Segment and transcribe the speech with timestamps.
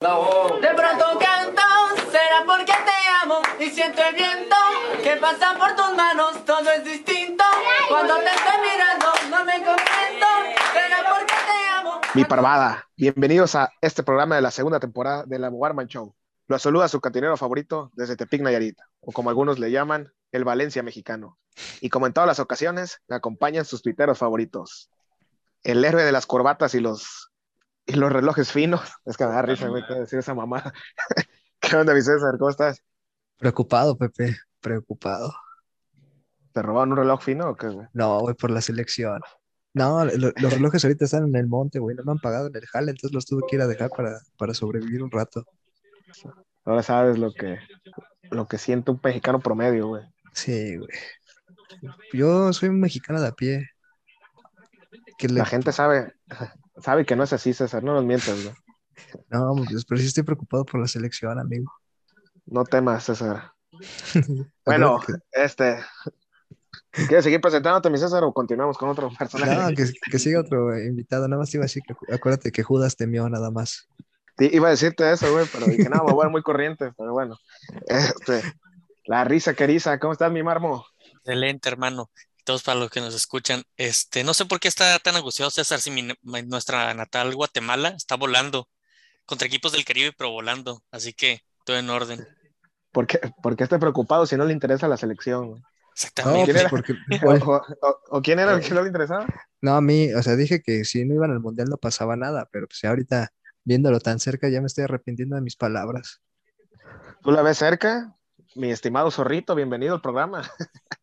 [0.00, 1.62] De pronto canto,
[2.10, 4.56] será porque te amo y siento el viento
[5.02, 7.44] que pasa por tus manos, todo es distinto.
[7.86, 12.00] Cuando te estoy mirando, no me será porque te amo.
[12.14, 16.14] Mi parvada, bienvenidos a este programa de la segunda temporada de la Warman Show.
[16.48, 20.82] Lo saluda su cantinero favorito desde Tepic Nayarit, o como algunos le llaman, el Valencia
[20.82, 21.36] mexicano.
[21.82, 24.88] Y como en todas las ocasiones, me acompañan sus tuiteros favoritos.
[25.62, 27.29] El héroe de las corbatas y los
[27.86, 28.82] y los relojes finos.
[29.04, 30.72] Es que me da risa, güey, decir esa mamá.
[31.60, 32.36] ¿Qué onda, mi César?
[32.38, 32.82] ¿Cómo estás?
[33.38, 35.32] Preocupado, Pepe, preocupado.
[36.52, 37.86] ¿Te robaron un reloj fino o qué, güey?
[37.92, 39.20] No, güey, por la selección.
[39.72, 42.56] No, lo- los relojes ahorita están en el monte, güey, no me han pagado en
[42.56, 45.44] el jale, entonces los tuve que ir a dejar para, para sobrevivir un rato.
[46.64, 47.58] Ahora sabes lo que,
[48.30, 50.02] lo que siente un mexicano promedio, güey.
[50.32, 50.90] Sí, güey.
[52.12, 53.68] Yo soy un mexicano de a pie.
[55.18, 56.14] Que le- La gente sabe,
[56.82, 58.54] sabe que no es así, César, no nos mientas, güey.
[59.30, 61.72] No, pues, pero sí estoy preocupado por la selección, amigo.
[62.46, 63.52] No temas, César.
[64.64, 65.00] Bueno,
[65.32, 65.78] este.
[66.90, 69.56] ¿Quieres seguir presentándote, mi César, o continuamos con otro personaje?
[69.56, 72.62] no, que, que siga otro invitado, nada más te iba a decir que acuérdate que
[72.62, 73.88] Judas temió nada más.
[74.38, 77.12] Sí, iba a decirte eso, güey, pero dije, no, me voy a muy corriente, pero
[77.12, 77.36] bueno.
[77.86, 78.42] Este,
[79.04, 80.84] la risa que eriza, ¿cómo estás, mi marmo?
[81.16, 82.10] Excelente, hermano.
[82.44, 83.62] Todos para los que nos escuchan.
[83.76, 87.90] Este, no sé por qué está tan angustiado César si mi- mi- nuestra natal Guatemala
[87.90, 88.68] está volando
[89.26, 90.82] contra equipos del Caribe, pero volando.
[90.90, 92.20] Así que todo en orden.
[92.92, 95.50] ¿Por qué, por qué esté preocupado si no le interesa la selección?
[95.52, 96.44] No, Exactamente.
[96.44, 96.70] ¿quién pues era?
[96.70, 99.26] porque, ¿O, güey, o- o- o quién era el que no le interesaba?
[99.62, 102.48] no, a mí, o sea, dije que si no iban al mundial no pasaba nada,
[102.50, 103.32] pero pues ahorita
[103.64, 106.20] viéndolo tan cerca ya me estoy arrepintiendo de mis palabras.
[107.22, 108.16] ¿Tú la ves cerca?
[108.56, 110.42] Mi estimado zorrito, bienvenido al programa.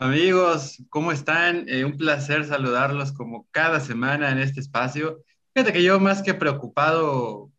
[0.00, 1.68] Amigos, ¿cómo están?
[1.68, 5.22] Eh, un placer saludarlos como cada semana en este espacio.
[5.54, 7.50] Fíjate que yo más que preocupado,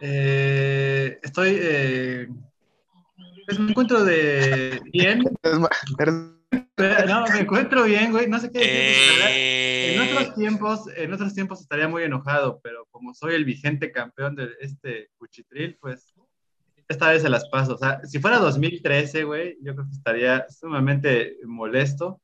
[0.00, 2.28] eh, estoy, eh,
[3.46, 5.22] pues me encuentro de bien.
[7.06, 8.26] No, me encuentro bien, güey.
[8.28, 9.22] No sé qué decir.
[9.22, 13.92] En Eh, otros tiempos, en otros tiempos estaría muy enojado, pero como soy el vigente
[13.92, 16.13] campeón de este cuchitril, pues
[16.88, 17.74] esta vez se las paso.
[17.74, 22.20] O sea, si fuera 2013, güey, yo creo que estaría sumamente molesto.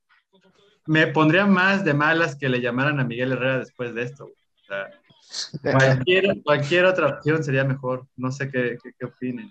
[0.86, 4.24] Me pondría más de malas que le llamaran a Miguel Herrera después de esto.
[4.24, 4.36] güey.
[4.62, 8.06] O sea, cualquier, cualquier otra opción sería mejor.
[8.16, 9.50] No sé qué, qué, qué opinen.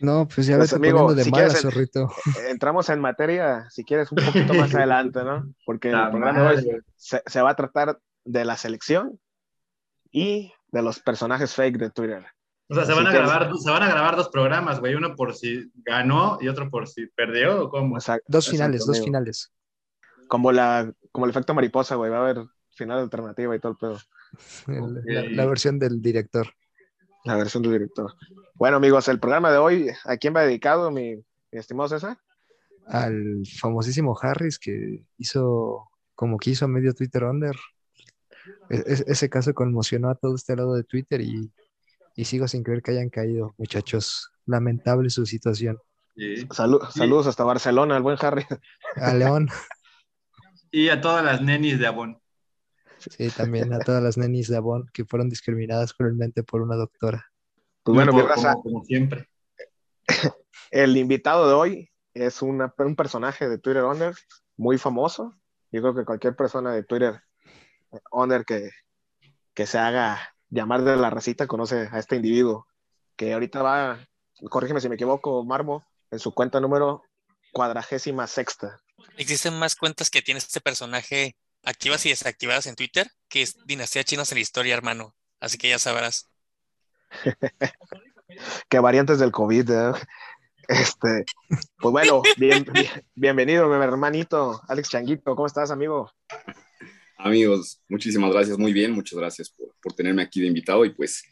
[0.00, 1.90] No, pues ya Pues, vete amigo, de si malas, quieres
[2.48, 5.52] entramos en materia, si quieres, un poquito más adelante, ¿no?
[5.66, 9.20] Porque La el programa hoy se, se va a tratar de la selección
[10.10, 12.24] y de los personajes fake de Twitter.
[12.70, 14.94] O sea, se van, a grabar, se van a grabar dos programas, güey.
[14.94, 17.96] Uno por si ganó y otro por si perdió, ¿o cómo?
[17.96, 19.52] Exacto, Dos finales, dos finales.
[20.28, 23.78] Como, la, como el efecto mariposa, güey, va a haber final alternativa y todo el
[23.78, 23.98] pedo.
[25.34, 26.46] La versión del director.
[27.24, 28.14] La versión del director.
[28.54, 32.18] Bueno, amigos, el programa de hoy, ¿a quién va dedicado, mi, mi estimado César?
[32.86, 37.56] Al famosísimo Harris que hizo como que hizo medio Twitter under.
[38.68, 41.50] E- e- ese caso conmocionó a todo este lado de Twitter y,
[42.20, 44.30] y sigo sin creer que hayan caído, muchachos.
[44.44, 45.78] Lamentable su situación.
[46.14, 46.46] Sí.
[46.48, 48.44] Salu- Saludos hasta Barcelona, el buen Harry.
[48.96, 49.48] A León,
[50.70, 52.20] Y a todas las nenis de Avon.
[52.98, 57.24] sí, también a todas las nenis de Avon que fueron discriminadas cruelmente por una doctora.
[57.82, 59.26] Pues bueno, mi como, raza, como siempre.
[60.70, 64.14] el invitado de hoy es una- un personaje de Twitter Under
[64.58, 65.34] muy famoso.
[65.72, 67.22] Yo creo que cualquier persona de Twitter
[68.12, 68.68] Under que,
[69.54, 70.18] que se haga
[70.50, 72.66] llamar de la racita conoce a este individuo
[73.16, 74.06] que ahorita va,
[74.50, 77.02] corrígeme si me equivoco, Marmo, en su cuenta número
[77.52, 78.80] cuadragésima sexta.
[79.16, 84.04] existen más cuentas que tiene este personaje activas y desactivadas en Twitter que es Dinastía
[84.04, 85.14] Chinas en la historia, hermano.
[85.40, 86.28] Así que ya sabrás.
[88.68, 89.70] que variantes del COVID.
[89.70, 89.92] ¿eh?
[90.68, 91.24] Este,
[91.78, 95.34] pues bueno, bien, bien- bienvenido, mi hermanito Alex Changuito.
[95.34, 96.10] ¿Cómo estás, amigo?
[97.18, 101.22] Amigos, muchísimas gracias, muy bien, muchas gracias por, por tenerme aquí de invitado y pues,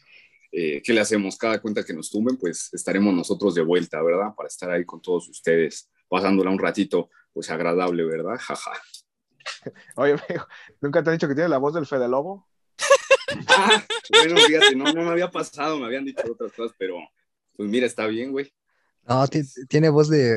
[0.51, 1.37] eh, ¿qué le hacemos?
[1.37, 4.33] Cada cuenta que nos tumben, pues estaremos nosotros de vuelta, ¿verdad?
[4.35, 8.37] Para estar ahí con todos ustedes, pasándola un ratito, pues agradable, ¿verdad?
[8.39, 8.71] Jaja.
[9.95, 10.45] Oye, amigo,
[10.81, 12.47] ¿nunca te he dicho que tienes la voz del Fede Lobo?
[13.47, 16.95] Ah, bueno, fíjate, no, no me había pasado, me habían dicho otras cosas, pero
[17.55, 18.51] pues mira, está bien, güey.
[19.07, 20.35] No, ti- tiene voz de,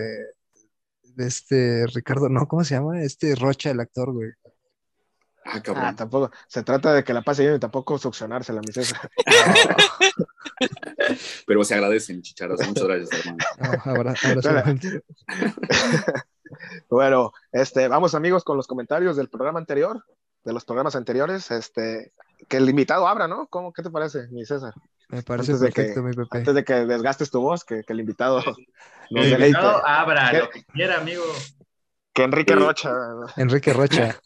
[1.02, 3.02] de este Ricardo, no, ¿cómo se llama?
[3.02, 4.31] Este Rocha, el actor, güey.
[5.44, 6.30] Ah, Ah, tampoco.
[6.46, 9.10] Se trata de que la pase bien y tampoco succionársela, mi César.
[11.46, 13.38] Pero se agradecen, chicharas, muchas gracias, hermano.
[13.58, 14.14] No, ahora,
[16.90, 20.04] Bueno, este, vamos amigos con los comentarios del programa anterior,
[20.44, 22.12] de los programas anteriores, este,
[22.48, 23.46] que el invitado abra, ¿no?
[23.48, 24.74] ¿Cómo, qué te parece, mi César?
[25.08, 26.38] Me parece Antes de que- perfecto, mi Pepe.
[26.38, 28.42] Antes de que desgastes tu voz, que, que el invitado
[29.10, 30.38] nos El invitado abra ¿Qué?
[30.38, 31.24] lo que quiera, amigo.
[32.12, 32.92] Que Enrique Rocha.
[33.36, 34.16] Enrique Rocha.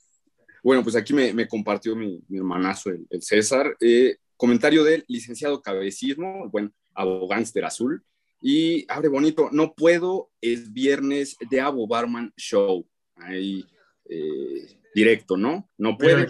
[0.66, 3.76] Bueno, pues aquí me, me compartió mi, mi hermanazo, el, el César.
[3.80, 8.04] Eh, comentario del licenciado Cabecismo, el buen abogánster azul.
[8.40, 12.84] Y abre bonito, no puedo, es viernes de Abo Barman Show.
[13.14, 13.64] Ahí,
[14.06, 15.70] eh, directo, ¿no?
[15.78, 16.26] No puede,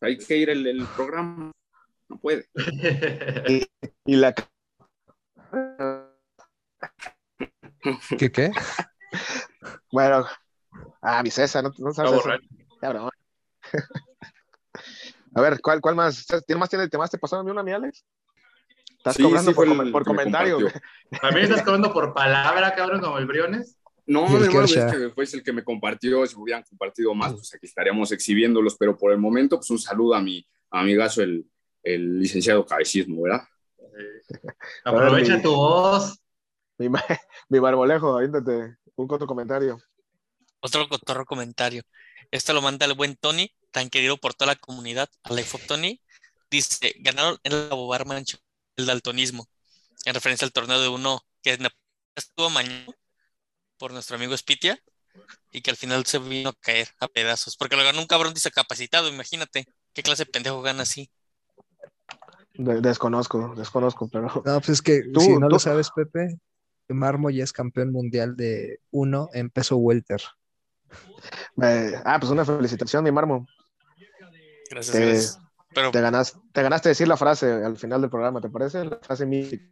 [0.00, 1.50] hay que ir el, el programa.
[2.08, 2.46] No puede.
[4.06, 4.32] Y la
[8.16, 8.52] ¿Qué qué?
[9.92, 10.26] bueno,
[11.02, 12.30] ah, mi César, no, no sabes eso?
[12.80, 13.10] Ya, broma.
[15.34, 16.26] A ver, ¿cuál, cuál más?
[16.46, 18.04] ¿Tiene más tiene, te más te pasaron de una, mi Alex?
[18.96, 20.58] Estás Sí, cobrando sí, por, el comentario.
[21.22, 23.76] También estás cobrando por palabra, cabrón, como el Briones.
[24.06, 26.26] No, mi hermano, es que fue el que me compartió.
[26.26, 28.76] Si hubieran compartido más, pues aquí estaríamos exhibiéndolos.
[28.76, 31.46] Pero por el momento, pues un saludo a mi amigazo, el,
[31.84, 33.42] el licenciado Cabecismo, ¿verdad?
[34.84, 36.18] Aprovecha tu voz.
[36.76, 36.88] Mi,
[37.48, 39.78] mi barbolejo, aviéntate un otro comentario.
[40.60, 41.82] Otro cotorro comentario.
[42.30, 45.66] Esto lo manda el buen Tony, tan querido por toda la comunidad, a Life of
[45.66, 46.00] Tony.
[46.50, 48.40] Dice, ganaron el Barman Show,
[48.76, 49.48] el daltonismo,
[50.04, 51.58] en referencia al torneo de uno que
[52.16, 52.86] estuvo mañana
[53.78, 54.82] por nuestro amigo Spitia
[55.52, 58.34] y que al final se vino a caer a pedazos, porque lo ganó un cabrón
[58.34, 61.10] discapacitado, imagínate, qué clase de pendejo gana así.
[62.54, 66.38] De- desconozco, desconozco, pero No, pues es que Tú- si no tú- lo sabes, Pepe,
[66.88, 70.20] Marmo ya es campeón mundial de uno en peso welter.
[71.62, 73.46] eh, ah, pues una felicitación, mi marmo.
[74.70, 75.38] Gracias, Te- gracias.
[75.74, 78.84] Pero Te ganaste, te ganaste decir la frase al final del programa, ¿te parece?
[78.84, 79.64] La frase mítica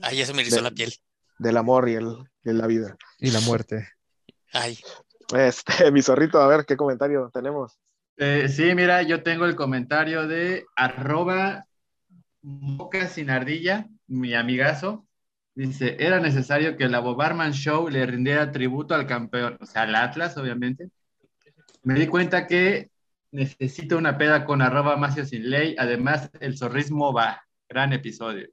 [0.00, 0.92] ay, ya se me erizó de- la piel.
[1.38, 2.96] del amor y, el, y la vida.
[3.18, 3.88] Y la muerte.
[4.52, 4.78] Ay,
[5.34, 7.78] Este, mi zorrito, a ver qué comentario tenemos.
[8.16, 11.66] Eh, sí, mira, yo tengo el comentario de arroba
[12.42, 15.06] Moca sin ardilla, mi amigazo.
[15.54, 19.94] Dice, era necesario que la Bobarman Show le rindiera tributo al campeón, o sea, al
[19.94, 20.90] Atlas, obviamente.
[21.84, 22.90] Me di cuenta que
[23.32, 25.74] necesito una peda con arroba Macio sin ley.
[25.78, 27.42] Además, el zorrismo va.
[27.68, 28.48] Gran episodio.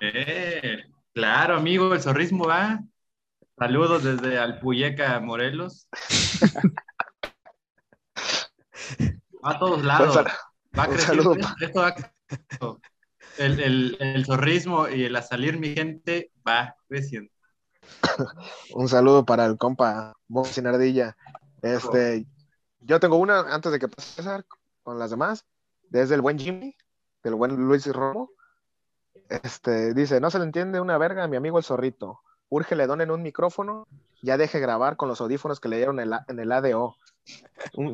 [0.00, 2.82] Eh, claro, amigo, el zorrismo va.
[3.58, 5.86] Saludos desde Alpuyeca, Morelos.
[9.44, 10.16] Va a todos lados.
[10.76, 10.84] Va
[11.60, 12.80] Esto va creciendo.
[13.38, 17.30] El, el, el zorrismo y el a salir mi gente va creciendo.
[18.74, 21.16] Un saludo para el compa Mo sin ardilla.
[21.62, 22.26] Este,
[22.82, 24.22] yo tengo una antes de que pase
[24.82, 25.46] con las demás.
[25.88, 26.74] Desde el buen Jimmy,
[27.22, 28.30] del buen Luis Romo.
[29.28, 32.20] Este, dice, no se le entiende una verga a mi amigo el zorrito.
[32.48, 33.86] Urge le donen un micrófono,
[34.20, 36.96] ya deje grabar con los audífonos que le dieron en, en el ADO.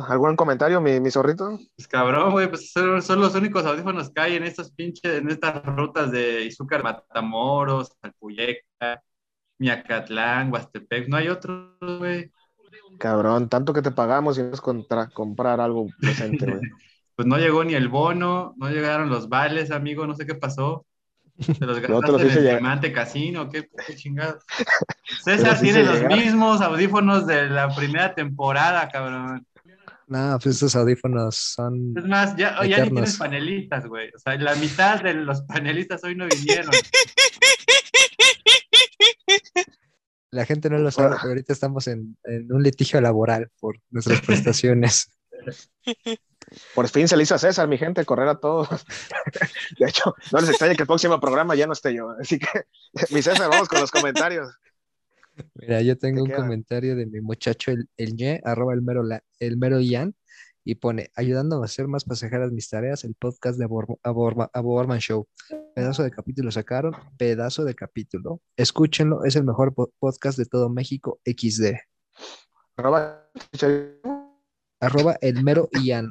[0.09, 1.59] ¿Algún comentario, mi, mi zorrito?
[1.77, 5.31] Pues cabrón, güey, pues son, son los únicos audífonos que hay en estos pinches, en
[5.31, 9.03] estas rutas de Izúcar, Matamoros, Alpuyeca,
[9.59, 11.09] Miacatlán, Huastepec.
[11.09, 12.33] No hay otros, güey.
[12.99, 16.61] Cabrón, tanto que te pagamos y no es contra- comprar algo decente, güey.
[17.17, 20.87] Pues no llegó ni el bono, no llegaron los vales, amigo, no sé qué pasó.
[21.41, 22.61] Se los No te gastaste los en hice el llegar.
[22.61, 24.45] diamante casino, qué, qué chingados.
[25.25, 26.17] Te César tiene los llegar.
[26.17, 29.45] mismos audífonos de la primera temporada, cabrón.
[30.07, 31.93] No, pues estos audífonos son.
[31.97, 34.11] Es más, ya, ya ni tienes panelistas, güey.
[34.15, 36.71] O sea, la mitad de los panelistas hoy no vinieron.
[40.31, 44.21] La gente no lo sabe, pero ahorita estamos en, en un litigio laboral por nuestras
[44.27, 45.11] prestaciones.
[46.75, 48.69] Por fin se le hizo a César, mi gente, correr a todos.
[49.79, 52.11] De hecho, no les extrañe que el próximo programa ya no esté yo.
[52.21, 52.47] Así que,
[53.11, 54.49] mi César, vamos con los comentarios.
[55.55, 56.37] Mira, yo tengo ¿Qué un queda?
[56.39, 60.15] comentario de mi muchacho, el, el ñe, arroba el mero, la- el mero Ian,
[60.71, 64.99] y pone, ayudándome a hacer más pasajeras mis tareas, el podcast de Abor- Abor- Aborman
[64.99, 65.27] Show.
[65.75, 68.43] Pedazo de capítulo sacaron, pedazo de capítulo.
[68.55, 71.79] Escúchenlo, es el mejor po- podcast de todo México, XD.
[72.77, 73.31] Arroba
[74.79, 76.11] Arroba el mero Ian.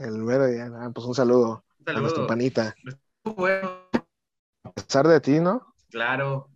[0.00, 2.26] el mero ya, ah, pues un saludo, Un a nuestro saludo.
[2.26, 2.74] panita.
[3.22, 3.70] Bueno,
[4.64, 5.74] A pesar de ti, ¿no?
[5.90, 6.48] claro.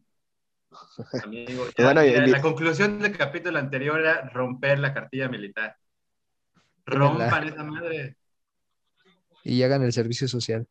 [1.24, 5.28] Amigo, ya, Bueno, y- mira, y- la conclusión del capítulo anterior era romper la cartilla
[5.28, 5.76] militar.
[6.88, 8.16] Rompan esa madre.
[9.44, 10.66] Y hagan el servicio social.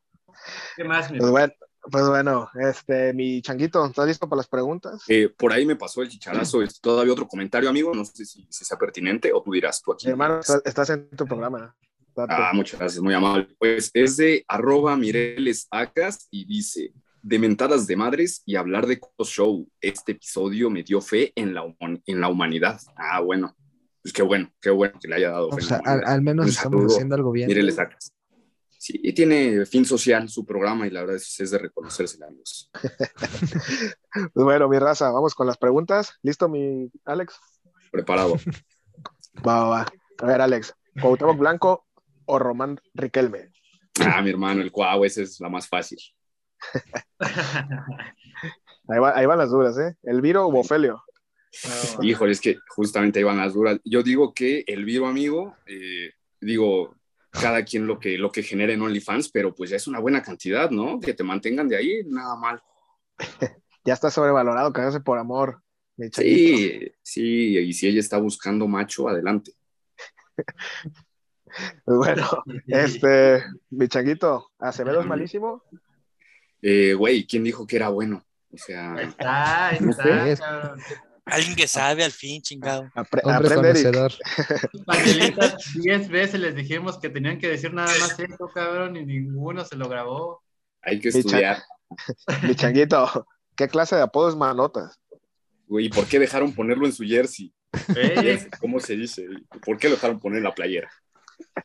[0.76, 1.54] ¿Qué más, mi Pues bueno,
[1.92, 5.04] pues bueno, este, mi changuito, ¿estás listo para las preguntas?
[5.08, 6.62] Eh, por ahí me pasó el chicharazo.
[6.62, 7.94] es todavía otro comentario, amigo.
[7.94, 10.08] No sé si, si sea pertinente o tú dirás tú aquí.
[10.08, 11.76] Mi hermano, estás, estás en tu programa.
[12.16, 12.34] Date.
[12.36, 13.48] Ah, muchas gracias, muy amable.
[13.60, 19.00] Pues es de arroba Mireles Acas y dice, de mentadas de madres y hablar de
[19.24, 19.70] show.
[19.80, 22.80] Este episodio me dio fe en la, en la humanidad.
[22.96, 23.56] Ah, bueno.
[24.08, 27.16] Pues qué bueno, qué bueno que le haya dado O sea, al, menos estamos haciendo
[27.16, 27.50] algo bien.
[27.50, 28.14] Mireles Acas.
[28.78, 32.72] Sí, tiene fin social su programa y la verdad es, es de reconocerse, amigos.
[34.34, 36.14] Pues bueno, mi raza, vamos con las preguntas.
[36.22, 37.38] ¿Listo, mi Alex?
[37.92, 38.36] Preparado.
[39.46, 39.86] Va, va, va.
[40.20, 41.86] A ver, Alex, ¿Cuauhtémoc Blanco
[42.28, 43.52] o Román Riquelme?
[44.00, 46.00] Ah, mi hermano, el Cuau, esa es la más fácil.
[48.90, 49.98] Ahí, va- ahí van las dudas, ¿eh?
[50.04, 51.04] ¿Elviro o Bofelio?
[51.98, 53.80] No, Híjole, es que justamente ahí van las duras.
[53.84, 56.96] Yo digo que el Viro, amigo, eh, digo,
[57.32, 60.22] cada quien lo que, lo que genere en OnlyFans, pero pues ya es una buena
[60.22, 61.00] cantidad, ¿no?
[61.00, 62.62] Que te mantengan de ahí, nada mal.
[63.86, 65.62] Ya está sobrevalorado, casarse por amor,
[65.96, 66.10] mi.
[66.12, 69.54] Sí, sí, y si ella está buscando macho, adelante.
[71.86, 75.64] Bueno, este, mi changuito, ¿Acevedo es malísimo?
[76.62, 78.26] Eh, Güey, ¿quién dijo que era bueno?
[78.52, 80.42] O sea, está, No está, sé.
[80.42, 80.80] cabrón.
[81.30, 82.84] Alguien que sabe al fin, chingado.
[82.96, 83.84] Apre- Hombre aprende, Eric.
[83.94, 84.12] conocedor.
[84.88, 89.64] Evangelitas, diez veces les dijimos que tenían que decir nada más eso, cabrón, y ninguno
[89.66, 90.42] se lo grabó.
[90.82, 91.62] hay que estudiar.
[92.44, 95.00] Mi changuito, ¿qué clase de apodo es manotas?
[95.68, 97.54] Güey, ¿por qué dejaron ponerlo en su jersey?
[97.96, 99.26] Ey, ¿Cómo se dice?
[99.66, 100.90] ¿Por qué lo dejaron poner en la playera?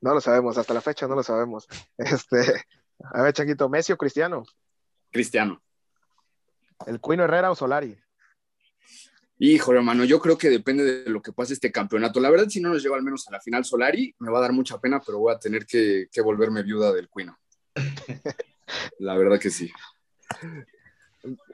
[0.00, 1.66] No lo sabemos, hasta la fecha no lo sabemos.
[1.98, 2.62] Este,
[3.12, 4.44] a ver, changuito, ¿Messi o Cristiano?
[5.10, 5.60] Cristiano.
[6.86, 7.98] ¿El Cuino Herrera o Solari?
[9.38, 12.20] Híjole, hermano, yo creo que depende de lo que pase este campeonato.
[12.20, 14.42] La verdad, si no nos lleva al menos a la final Solari, me va a
[14.42, 17.38] dar mucha pena, pero voy a tener que, que volverme viuda del Cuino.
[18.98, 19.70] La verdad que sí.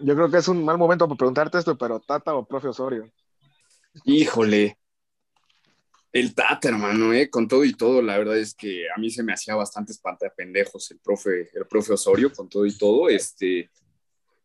[0.00, 3.10] Yo creo que es un mal momento para preguntarte esto, pero Tata o Profe Osorio.
[4.04, 4.78] Híjole.
[6.12, 7.30] El Tata, hermano, ¿eh?
[7.30, 10.26] con todo y todo, la verdad es que a mí se me hacía bastante espanta
[10.26, 13.08] de pendejos el profe, el profe Osorio, con todo y todo.
[13.08, 13.70] Este,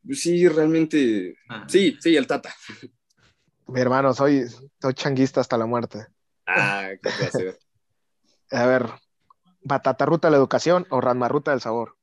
[0.05, 1.67] pues sí, realmente, Ah.
[1.69, 2.55] sí, sí, el Tata.
[3.67, 4.45] Mi hermano, soy,
[4.81, 6.07] soy changuista hasta la muerte.
[6.45, 7.59] Ah, qué placer.
[8.51, 8.85] A ver,
[9.61, 11.97] ¿Batata Ruta de la Educación o Ranma Ruta del Sabor?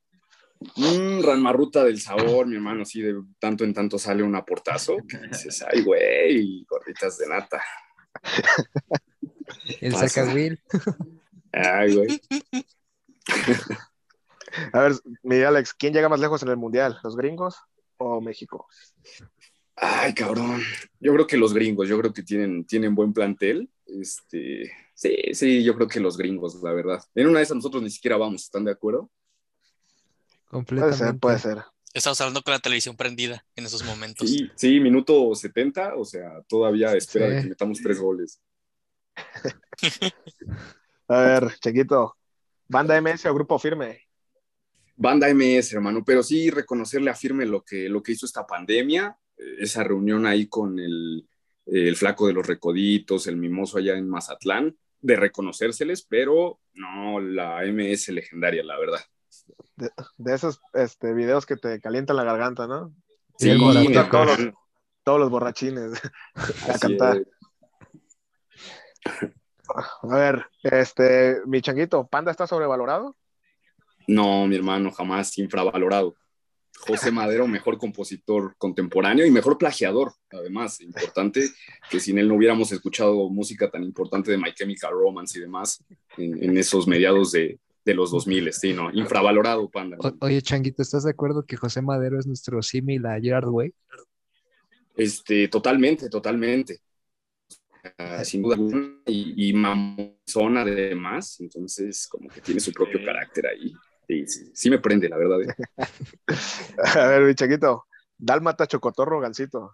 [0.77, 4.97] Mm, Ranmarruta del sabor, mi hermano, sí, de tanto en tanto sale un aportazo.
[5.09, 7.63] Que dices, ay, güey, gorditas de nata.
[9.81, 10.09] El Pasa.
[10.09, 10.61] saca Will.
[11.53, 12.23] Ay, güey.
[14.73, 14.93] A ver,
[15.23, 16.99] mi Alex, ¿quién llega más lejos en el Mundial?
[17.03, 17.61] ¿Los gringos
[17.99, 18.67] o México?
[19.77, 20.63] Ay, cabrón.
[21.01, 23.69] Yo creo que los gringos, yo creo que tienen, tienen buen plantel.
[23.87, 27.03] Este, sí, sí, yo creo que los gringos, la verdad.
[27.15, 29.11] En una de esas nosotros ni siquiera vamos, ¿están de acuerdo?
[30.51, 30.97] Puede Completamente.
[30.99, 31.63] ser, puede ser.
[31.93, 34.29] Estamos hablando con la televisión prendida en esos momentos.
[34.29, 37.35] Sí, sí, minuto 70, o sea, todavía espera Sí.
[37.35, 38.41] de que metamos tres goles.
[41.09, 42.17] A ver, chiquito,
[42.69, 44.01] ¿banda MS o grupo firme?
[44.97, 49.17] Banda MS, hermano, pero sí reconocerle a Firme lo que, lo que hizo esta pandemia,
[49.37, 51.29] esa reunión ahí con el,
[51.67, 57.63] el flaco de los recoditos, el mimoso allá en Mazatlán, de reconocérseles, pero no la
[57.65, 59.01] MS legendaria, la verdad.
[60.17, 62.95] De esos este, videos que te calientan la garganta, ¿no?
[63.39, 64.55] Sí, hermano, todos, los,
[65.03, 66.01] todos los borrachines
[66.69, 67.19] a cantar.
[67.19, 67.27] es.
[69.69, 73.17] A ver, este, mi changuito, ¿Panda está sobrevalorado?
[74.07, 76.15] No, mi hermano, jamás infravalorado.
[76.81, 81.49] José Madero, mejor compositor contemporáneo y mejor plagiador, además, importante,
[81.91, 85.83] que sin él no hubiéramos escuchado música tan importante de My Chemical Romance y demás
[86.19, 89.97] en, en esos mediados de, de los 2000, sí, no, infravalorado, panda.
[90.01, 93.73] O- oye, Changuito, ¿estás de acuerdo que José Madero es nuestro símil a Gerard Way?
[94.97, 96.81] Este, totalmente, totalmente.
[97.99, 99.55] Ah, sin duda alguna, y, y
[100.57, 103.73] además, entonces como que tiene su propio carácter ahí.
[104.07, 105.41] Sí, sí, sí me prende, la verdad.
[105.43, 105.55] eh.
[106.99, 109.73] A ver, mi changuito, Dálmata, Chocotorro, Gansito.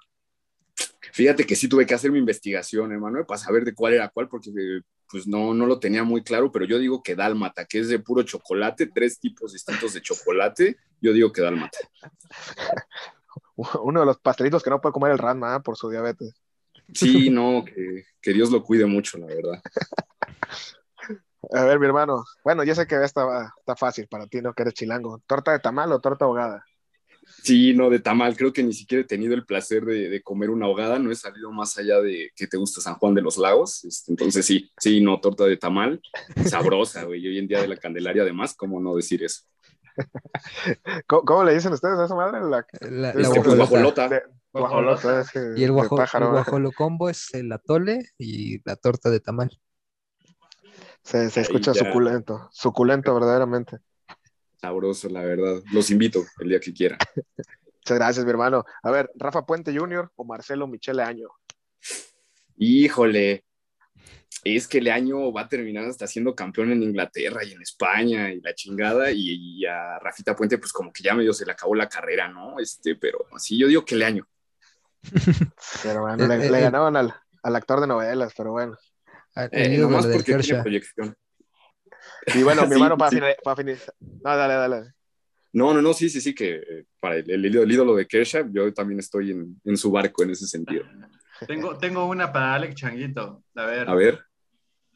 [1.12, 4.28] Fíjate que sí tuve que hacer mi investigación, hermano, para saber de cuál era cuál,
[4.28, 7.80] porque eh, pues no, no lo tenía muy claro, pero yo digo que dálmata, que
[7.80, 11.78] es de puro chocolate, tres tipos distintos de chocolate, yo digo que dálmata.
[13.82, 15.60] Uno de los pastelitos que no puede comer el Ranma ¿eh?
[15.60, 16.34] por su diabetes.
[16.94, 19.62] Sí, no, que, que Dios lo cuide mucho, la verdad.
[21.52, 22.24] A ver, mi hermano.
[22.44, 24.52] Bueno, ya sé que esta va- está fácil para ti, ¿no?
[24.52, 25.22] Que eres chilango.
[25.26, 26.64] ¿Torta de tamal o torta ahogada?
[27.42, 30.50] Sí, no, de tamal, creo que ni siquiera he tenido el placer de, de comer
[30.50, 33.36] una ahogada, no he salido más allá de que te gusta San Juan de los
[33.38, 36.00] Lagos, este, entonces sí, sí, no, torta de tamal,
[36.46, 39.42] sabrosa, güey, y hoy en día de la Candelaria además, ¿cómo no decir eso?
[41.06, 42.40] ¿Cómo, cómo le dicen ustedes a esa madre?
[42.40, 44.08] La, La, Es la que, pues, guajolota.
[44.08, 44.08] guajolota.
[44.08, 48.76] de- guajolota, es que- Y el, guajo, el pájaro, guajolocombo es el atole y la
[48.76, 49.60] torta de tamal.
[51.02, 51.84] Se, se escucha ya.
[51.84, 53.78] suculento, suculento verdaderamente.
[54.60, 56.98] Sabroso, la verdad, los invito el día que quieran.
[57.80, 58.64] Muchas gracias, mi hermano.
[58.82, 60.12] A ver, Rafa Puente Jr.
[60.16, 61.28] o Marcelo Michele Año.
[62.58, 63.44] Híjole,
[64.44, 68.30] es que el año va a terminar hasta siendo campeón en Inglaterra y en España
[68.32, 71.52] y la chingada, y, y a Rafita Puente, pues como que ya medio se le
[71.52, 72.58] acabó la carrera, ¿no?
[72.60, 74.28] Este, pero sí, yo digo que el año.
[75.82, 76.60] Pero bueno, Eh, le, eh, le eh.
[76.60, 78.76] ganaban al, al actor de novelas, pero bueno.
[79.52, 80.62] Eh, nomás del porque tiene Kershaw.
[80.62, 81.16] proyección.
[82.34, 83.18] Y bueno, mi Sí, hermano, para, sí.
[83.42, 83.94] para finalizar.
[84.00, 84.92] No, dale, dale.
[85.52, 88.06] No, no, no, sí, sí, sí, que eh, para el, el ídolo- el ídolo de
[88.06, 90.84] Kershaw, yo también estoy en, en su barco en ese sentido.
[91.46, 93.42] Tengo, tengo una para Alex Changuito.
[93.56, 94.20] A ver, A ver,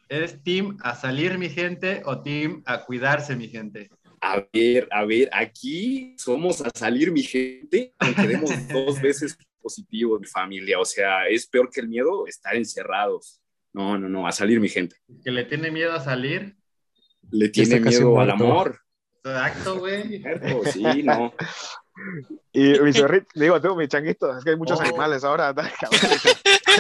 [0.09, 3.91] ¿eres team a salir mi gente o team a cuidarse mi gente?
[4.21, 10.19] a ver, a ver, aquí somos a salir, mi gente, aunque demos dos veces positivo,
[10.19, 10.79] mi familia.
[10.79, 13.41] O sea, es peor que el miedo estar encerrados.
[13.75, 14.97] No, no, no, a salir, mi gente.
[15.23, 16.57] Que le tiene miedo a salir.
[17.31, 18.81] Le tiene miedo al amor.
[19.25, 20.23] Exacto, güey.
[20.73, 21.33] Sí, no.
[22.53, 24.83] Y mi zorrito, digo tú, mi changuito, es que hay muchos Oh.
[24.83, 25.55] animales ahora.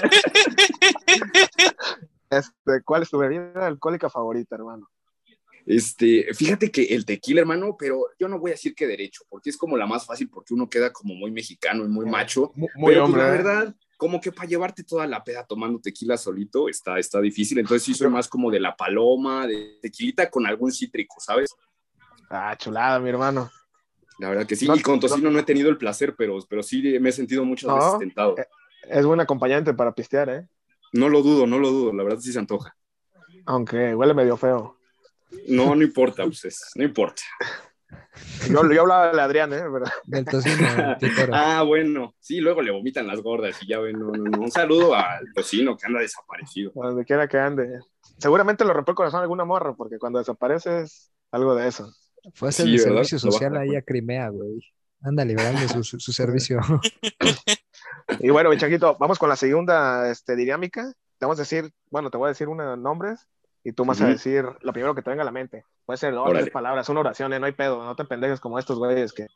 [2.31, 4.89] este, ¿Cuál es tu bebida alcohólica favorita, hermano?
[5.67, 9.51] Este, fíjate que el tequila, hermano, pero yo no voy a decir que derecho, porque
[9.51, 12.53] es como la más fácil, porque uno queda como muy mexicano y muy macho.
[12.55, 13.23] Muy, muy pero pues, hombre.
[13.23, 13.33] la ¿eh?
[13.33, 17.59] verdad, como que para llevarte toda la peda tomando tequila solito está, está difícil.
[17.59, 21.51] Entonces sí soy más como de la paloma, de tequilita con algún cítrico, ¿sabes?
[22.29, 23.51] Ah, chulada, mi hermano.
[24.19, 24.67] La verdad que sí.
[24.69, 27.45] No, y con tocino no he tenido el placer, pero, pero sí me he sentido
[27.45, 27.77] muchas No.
[27.77, 28.37] veces tentado.
[28.39, 28.47] Eh.
[28.91, 30.47] Es buen acompañante para pistear, ¿eh?
[30.93, 31.93] No lo dudo, no lo dudo.
[31.93, 32.77] La verdad sí se antoja.
[33.47, 34.79] Aunque huele medio feo.
[35.49, 37.23] No, no importa, pues es- no importa.
[38.51, 39.69] Yo, yo hablaba de Adrián, ¿eh?
[39.69, 39.91] ¿Verdad?
[40.05, 40.57] Del tocino.
[41.33, 42.15] Ah, bueno.
[42.21, 43.99] Sí, luego le vomitan las gordas y ya ven.
[43.99, 44.41] No, no, no.
[44.41, 46.73] Un saludo al tocino que anda desaparecido.
[46.75, 47.81] Donde quiera que ande.
[48.19, 51.93] Seguramente lo rompió el corazón a alguna morra, porque cuando desapareces, algo de eso.
[52.35, 52.95] Fue a hacer Sí, el ¿verdad?
[53.05, 54.61] servicio social ahí a Crimea, güey.
[55.03, 56.61] Anda librando su, su, su servicio.
[58.21, 60.93] Y bueno, mi changuito, vamos con la segunda este, dinámica.
[61.19, 63.27] Te vamos a decir, bueno, te voy a decir unos nombres
[63.65, 65.65] y tú vas a decir lo primero que te venga a la mente.
[65.87, 67.41] Puede ser dos, tres palabras, una oración, ¿eh?
[67.41, 69.27] no hay pedo, no te pendejes como estos güeyes que,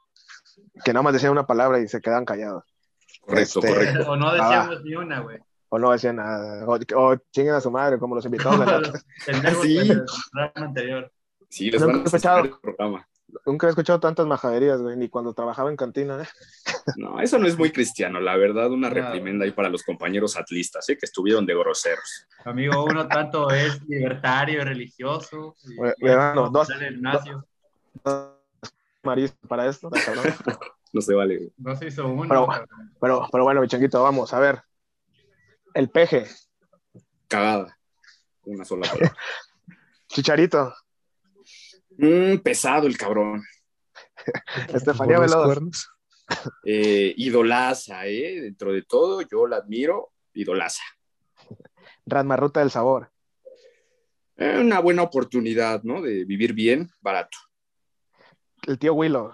[0.85, 2.64] que nada más decían una palabra y se quedan callados.
[3.23, 4.11] Correcto, Este, correcto.
[4.12, 5.38] O no decíamos ni una, güey.
[5.71, 6.64] O no decían nada.
[6.67, 8.80] O, o chinguen a su madre, como los invitados de la...
[9.26, 9.88] Pendejos Sí.
[9.88, 11.12] del programa anterior.
[11.50, 12.45] Sí, les Nunca van a he escuchado.
[12.45, 13.08] el programa.
[13.45, 16.23] Nunca he escuchado tantas majaderías, güey, ni cuando trabajaba en cantina.
[16.23, 16.26] ¿eh?
[16.97, 20.89] No, eso no es muy cristiano, la verdad, una reprimenda ahí para los compañeros atlistas,
[20.89, 20.97] ¿eh?
[20.97, 22.27] que estuvieron de groseros.
[22.45, 25.55] Amigo, uno tanto es libertario, religioso.
[25.65, 26.53] Y, Bueno.
[29.03, 29.91] Maris para esto.
[30.91, 31.37] No se vale.
[31.37, 31.53] güey.
[31.59, 32.27] No se hizo uno.
[32.27, 32.49] Pero-.
[32.99, 34.63] Pero, pero bueno, mi changuito, vamos, a ver.
[35.75, 36.27] El peje,
[37.29, 37.77] Cagada.
[38.45, 39.15] Una sola palabra.
[40.09, 40.75] Chicharito,
[42.01, 43.43] Mm, pesado el cabrón.
[44.73, 45.91] Estefanía Veloz, cuernos.
[46.64, 48.41] Eh, idolaza, ¿eh?
[48.43, 50.12] Dentro de todo, yo la admiro.
[50.34, 50.82] Idolaza.
[52.06, 53.10] Rasmarruta del Sabor,
[54.36, 56.00] Eh, una buena oportunidad, ¿no?
[56.02, 57.38] De vivir bien, barato.
[58.67, 59.32] el tío Willow,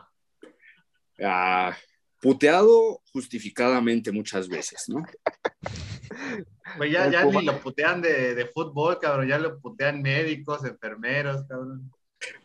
[1.22, 1.76] Ah,
[2.20, 5.02] puteado justificadamente muchas veces, ¿no?
[6.78, 9.28] Pues ya, ya ni lo putean de, de fútbol, cabrón.
[9.28, 11.90] Ya lo putean médicos, enfermeros, cabrón.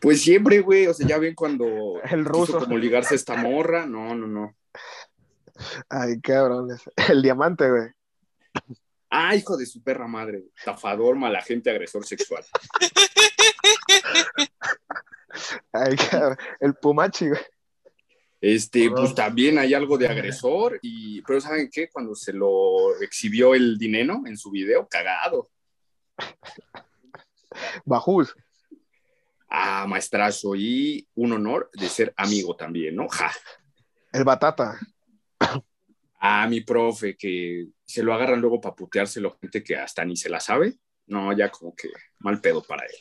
[0.00, 2.58] Pues siempre, güey, o sea, ya ven cuando El quiso ruso.
[2.58, 4.54] como ligarse a esta morra, no, no, no.
[5.88, 7.88] ay, cabrones, el diamante, güey,
[9.12, 12.44] Ah, hijo de su perra madre, estafador, mala gente, agresor sexual.
[15.72, 17.40] ay, cabrón, el Pumachi, güey,
[18.40, 21.88] Este, pues también hay algo de agresor, y, pero ¿saben qué?
[21.90, 25.50] Cuando se lo exhibió el dinero en su video, cagado.
[27.84, 28.34] Bajús,
[29.50, 33.08] Ah, maestrazo, y un honor de ser amigo también, ¿no?
[33.08, 33.30] Ja.
[34.12, 34.78] el Batata,
[36.22, 40.28] Ah, mi profe, que se lo agarran luego para puteárselo, gente que hasta ni se
[40.28, 40.74] la sabe.
[41.06, 42.92] No, ya como que mal pedo para él.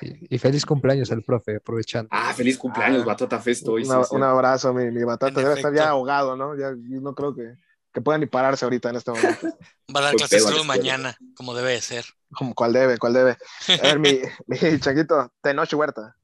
[0.00, 2.08] Y, y feliz cumpleaños al profe, aprovechando.
[2.10, 3.84] Ah, feliz cumpleaños, Ah, Batata Fest hoy.
[3.84, 4.16] sí, una- sí.
[4.16, 6.56] un abrazo, mi, mi Batata, debe estar ya ahogado, ¿no?
[6.58, 7.54] Ya, yo no creo que,
[7.92, 9.48] que pueda ni pararse ahorita en este momento,
[9.94, 12.04] Va a dar Pues clases solo mañana, como debe de ser.
[12.32, 13.36] como cuál debe, cuál debe.
[13.68, 16.16] A ver, mi, mi changuito, Tenoch Huerta,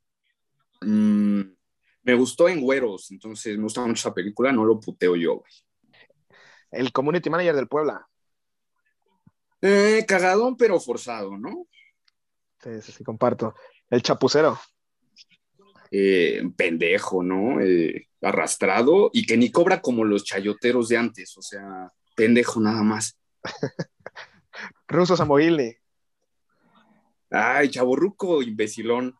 [0.82, 1.40] Mm,
[2.02, 5.52] me gustó en Güeros, entonces me gusta mucho esa película, no lo puteo yo, güey.
[6.70, 8.06] el Community Manager del Puebla,
[9.62, 11.66] Eh, cagadón, pero forzado, ¿no?
[12.62, 13.54] sí, sí, sí, comparto,
[13.90, 14.60] el Chapucero,
[15.90, 17.60] Eh, pendejo, ¿no?
[17.60, 22.82] Eh, arrastrado y que ni cobra como los chayoteros de antes, o sea, pendejo nada
[22.82, 23.18] más.
[24.88, 25.74] Ruso Samoilni,
[27.30, 29.14] Ay, chaborruco, imbecilón.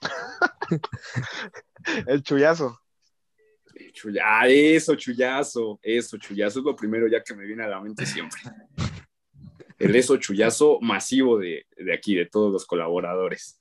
[2.06, 2.78] el Chuyazo,
[3.92, 7.80] Chuya- Ah, eso, chullazo, eso, chullazo es lo primero ya que me viene a la
[7.80, 8.40] mente siempre.
[9.78, 13.60] el eso chullazo masivo de, de aquí, de todos los colaboradores.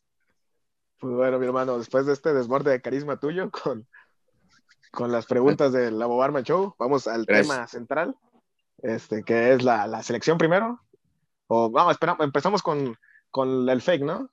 [1.01, 3.87] Pues bueno, mi hermano, después de este desborde de carisma tuyo con,
[4.91, 7.47] con las preguntas del Labo Barman Show, vamos al Gracias.
[7.47, 8.15] tema central,
[8.83, 10.79] este, que es la, la selección primero.
[11.47, 12.95] O vamos, espera, empezamos con,
[13.31, 14.29] con el fake, ¿no?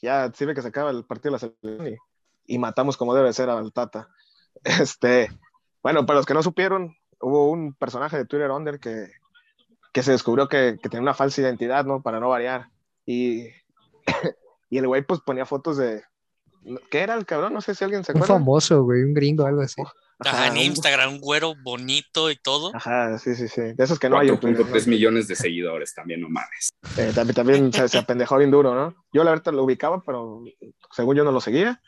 [0.00, 3.32] Ya sirve que se acaba el partido de la selección y, y matamos como debe
[3.32, 4.08] ser al Tata.
[4.62, 5.28] Este,
[5.82, 9.10] bueno, para los que no supieron, hubo un personaje de Twitter Under que,
[9.92, 12.00] que se descubrió que, que tenía una falsa identidad, ¿no?
[12.00, 12.68] Para no variar.
[13.04, 13.48] Y,
[14.70, 16.04] y el güey pues ponía fotos de...
[16.90, 17.52] ¿Qué era el cabrón?
[17.54, 18.34] No sé si alguien se Un acuerda.
[18.34, 19.82] famoso, güey, un gringo, algo así.
[20.24, 22.70] Ajá, en un- Instagram, un güero bonito y todo.
[22.74, 23.60] Ajá, sí, sí, sí.
[23.60, 26.70] De esos que no hay en Twitter, 4.3 millones de seguidores también, no mames.
[26.96, 28.94] Eh, también también se, se apendejó bien duro, ¿no?
[29.12, 30.44] Yo la verdad lo ubicaba, pero
[30.92, 31.82] según yo no lo seguía.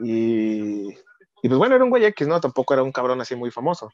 [0.00, 2.40] Y, y pues bueno, era un güey X, ¿no?
[2.40, 3.92] Tampoco era un cabrón así muy famoso.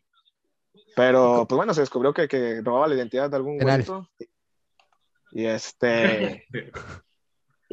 [0.95, 4.09] Pero pues bueno, se descubrió que, que robaba la identidad de algún güeyito.
[5.33, 6.47] Y este...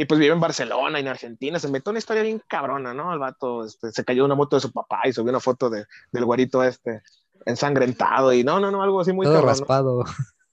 [0.02, 1.60] Y pues vive en Barcelona y en Argentina.
[1.60, 3.12] Se metió una historia bien cabrona, ¿no?
[3.12, 5.70] El vato este, se cayó de una moto de su papá y subió una foto
[5.70, 7.04] de, del güerito este
[7.46, 8.32] ensangrentado.
[8.32, 9.60] Y no, no, no, algo así muy Todo cabrón, ¿no?
[9.60, 10.04] raspado.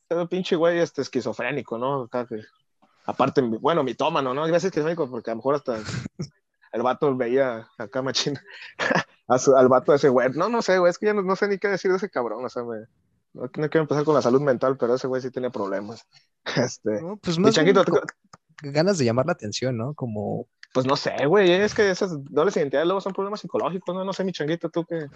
[0.09, 2.09] Todo pinche güey este esquizofrénico, ¿no?
[3.05, 4.43] Aparte, bueno, mitómano, ¿no?
[4.43, 5.79] A decir esquizofrénico porque a lo mejor hasta
[6.73, 8.37] el vato veía acá machín
[9.29, 10.29] a su- al vato de ese güey.
[10.35, 12.11] No, no sé, güey, es que ya no, no sé ni qué decir de ese
[12.11, 12.79] cabrón, o sea, me,
[13.33, 16.05] no, no quiero empezar con la salud mental, pero ese güey sí tenía problemas.
[16.57, 17.85] Este, No, pues mi más bien changuito,
[18.63, 19.95] ganas de llamar la atención, ¿no?
[19.95, 24.05] Como pues no sé, güey, es que esas dobles identidades luego son problemas psicológicos, ¿no?
[24.05, 25.07] No sé, mi changuito, tú qué,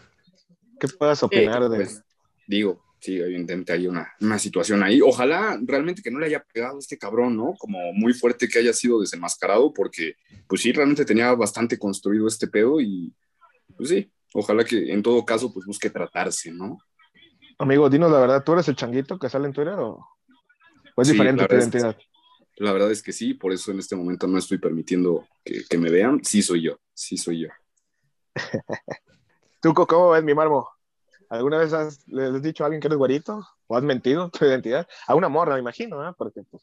[0.78, 1.76] qué puedas opinar de...
[1.76, 2.02] Pues,
[2.46, 5.02] digo, sí, evidentemente hay una, una situación ahí.
[5.02, 7.52] Ojalá realmente que no le haya pegado a este cabrón, ¿no?
[7.58, 10.14] Como muy fuerte que haya sido desenmascarado, porque
[10.48, 13.12] pues sí, realmente tenía bastante construido este pedo y
[13.76, 16.78] pues sí, ojalá que en todo caso pues busque tratarse, ¿no?
[17.58, 20.06] Amigo, dinos la verdad, ¿tú eres el changuito que sale en Twitter o,
[20.96, 21.98] o es Sí, diferente tu es identidad?
[22.60, 25.78] La verdad es que sí, por eso en este momento no estoy permitiendo que, que
[25.78, 26.22] me vean.
[26.22, 27.48] Sí soy yo, sí soy yo.
[29.62, 30.68] ¿Tú cómo ves mi marmo?
[31.30, 33.48] ¿Alguna vez has, le has dicho a alguien que eres güerito?
[33.66, 34.86] ¿O has mentido tu identidad?
[35.06, 36.12] A una morra, me imagino, ¿eh?
[36.18, 36.62] Porque, pues,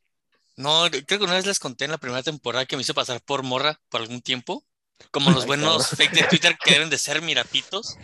[0.56, 3.20] No, creo que una vez les conté en la primera temporada que me hice pasar
[3.22, 4.64] por morra por algún tiempo.
[5.10, 5.98] Como los Ay, buenos cabrón.
[5.98, 7.98] fake de Twitter que deben de ser mirapitos,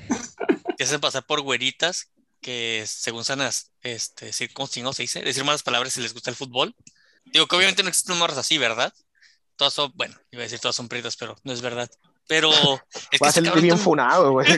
[0.77, 5.21] que hacen pasar por güeritas, que según sanas, este, decir, ¿cómo si no se dice?
[5.21, 6.75] Decir malas palabras si les gusta el fútbol.
[7.25, 8.93] Digo que obviamente no existen morras así, ¿verdad?
[9.55, 11.89] Todas son, bueno, iba a decir todas son prietas, pero no es verdad.
[12.27, 12.49] Pero
[12.93, 14.47] es que va a ser bien funado, güey.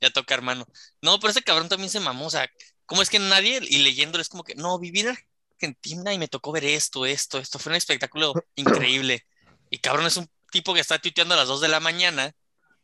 [0.00, 0.66] Ya toca, hermano.
[1.00, 2.26] No, pero ese cabrón también se mamó.
[2.26, 2.46] O sea,
[2.84, 5.16] ¿cómo es que nadie, y leyéndolo, es como que, no, viví en
[5.52, 7.58] Argentina y me tocó ver esto, esto, esto.
[7.58, 9.24] Fue un espectáculo increíble.
[9.70, 12.32] Y cabrón es un tipo que está tuiteando a las 2 de la mañana,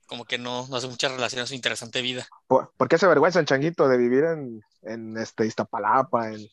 [0.07, 2.27] como que no, no hace mucha relación a su interesante vida.
[2.47, 6.49] ¿Por, por qué se avergüenza el changuito de vivir en, en este, Iztapalapa, en,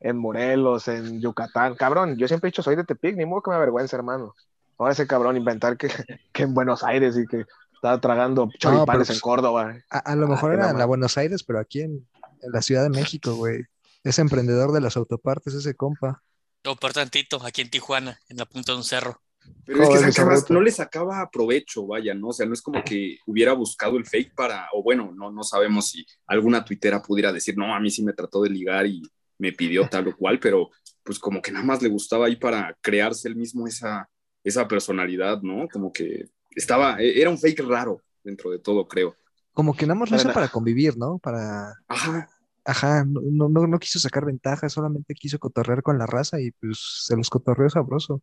[0.00, 1.74] en Morelos, en Yucatán?
[1.74, 4.34] Cabrón, yo siempre he dicho soy de Tepic, ni modo que me avergüenza, hermano.
[4.78, 5.88] Ahora ese cabrón inventar que,
[6.32, 9.76] que en Buenos Aires y que estaba tragando choripanes pues- en Córdoba.
[9.90, 12.06] a, a lo Ah, mejor era en la Buenos Aires, pero aquí en,
[12.42, 13.62] en la Ciudad de México, güey.
[14.04, 16.22] Es emprendedor de las autopartes ese compa.
[16.66, 19.20] O por tantito, aquí en Tijuana, en la punta de un cerro.
[19.64, 22.28] Pero es que no le sacaba provecho, vaya, ¿no?
[22.28, 25.42] O sea, no es como que hubiera buscado el fake para, o bueno, no, no
[25.42, 29.02] sabemos si alguna tuitera pudiera decir, no, a mí sí me trató de ligar y
[29.38, 30.70] me pidió tal o cual, pero
[31.02, 34.08] pues como que nada más le gustaba ahí para crearse él mismo esa,
[34.44, 35.68] esa personalidad, ¿no?
[35.68, 39.14] Como que estaba, e- era un fake raro dentro de todo, creo.
[39.52, 41.18] Como que nada más lo hizo para convivir, ¿no?
[41.18, 42.28] Para, Ajá,
[42.64, 46.50] ajá, no, no, no, no quiso sacar ventaja, solamente quiso cotorrear con la raza y
[46.52, 48.20] pues se los cotorreó sabroso.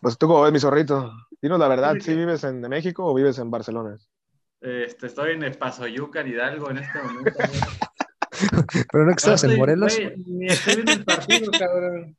[0.00, 3.04] Pues tú, como ves, mi zorrito, dinos la verdad, Sí, ¿sí que- vives en México
[3.04, 3.96] o vives en Barcelona?
[4.60, 7.38] Este, estoy en el Pasoyuca, en Hidalgo, en este momento.
[8.92, 9.96] Pero no que estabas en Morelos.
[9.96, 12.16] güey, ni estoy viendo el partido, cabrón.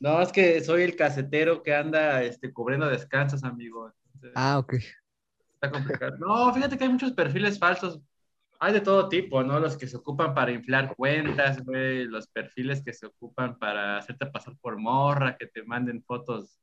[0.00, 3.92] No, es que soy el casetero que anda este, cubriendo descansos, amigo.
[4.14, 4.74] Entonces, Ah, ok.
[5.54, 6.16] Está complicado.
[6.18, 8.00] No, fíjate que hay muchos perfiles falsos.
[8.62, 9.58] Hay de todo tipo, ¿no?
[9.58, 12.04] Los que se ocupan para inflar cuentas, güey.
[12.04, 16.58] Los perfiles que se ocupan para hacerte pasar por morra, que te manden fotos.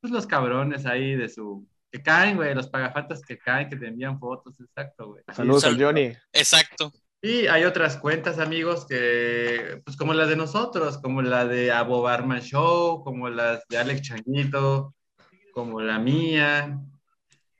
[0.00, 1.66] Pues los cabrones ahí de su...
[1.92, 2.54] Que caen, güey.
[2.54, 4.58] Los pagafantas que caen, que te envían fotos.
[4.60, 5.22] Exacto, güey.
[5.32, 6.12] Saludos sal- al Johnny.
[6.32, 6.92] Exacto.
[7.22, 12.00] Y hay otras cuentas, amigos, que, pues como las de nosotros, como la de Abo
[12.00, 14.94] Barman Show, como las de Alex Changuito,
[15.52, 16.80] como la mía,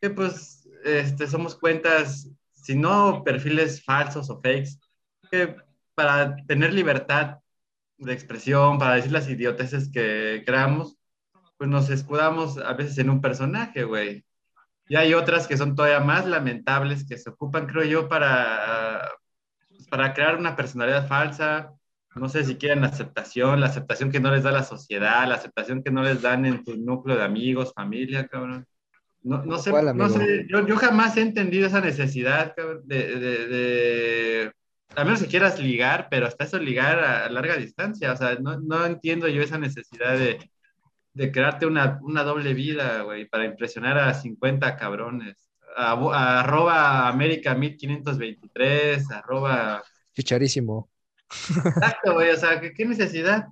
[0.01, 4.79] que pues este, somos cuentas, si no perfiles falsos o fakes,
[5.31, 5.57] que
[5.95, 7.37] para tener libertad
[7.99, 10.97] de expresión, para decir las idioteces que creamos,
[11.59, 14.25] pues nos escudamos a veces en un personaje, güey.
[14.89, 19.07] Y hay otras que son todavía más lamentables, que se ocupan, creo yo, para,
[19.91, 21.75] para crear una personalidad falsa
[22.17, 25.83] no sé si quieren aceptación, la aceptación que no les da la sociedad, la aceptación
[25.83, 28.67] que no les dan en tu núcleo de amigos, familia, cabrón.
[29.23, 33.17] No, no sé, ¿Cuál, no sé yo, yo jamás he entendido esa necesidad, cabrón, de,
[33.17, 34.53] de, de-
[34.97, 38.59] a menos que quieras ligar, pero hasta eso ligar a, larga distancia, o sea, no,
[38.59, 40.51] no entiendo yo esa necesidad de,
[41.13, 45.50] de crearte una, una doble vida, güey, para impresionar a 50 cabrones.
[45.77, 49.83] A, a- arroba América 1523, arroba
[50.15, 50.91] Chicharísimo.
[51.31, 53.47] Exacto, güey, o sea, ¿qué, qué necesidad?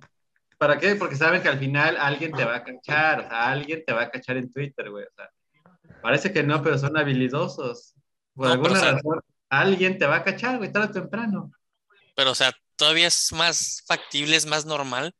[0.57, 0.95] ¿Para qué?
[0.95, 4.03] Porque saben que al final alguien te va a cachar, o sea, alguien te va
[4.03, 5.29] a cachar en Twitter, güey, o sea,
[6.01, 7.93] parece que no, pero son habilidosos.
[8.35, 10.91] Por No, alguna pero, o sea- razón, alguien te va a cachar, güey, tarde o
[10.91, 11.51] temprano.
[12.15, 15.15] Pero, o sea, todavía es más factible, es más normal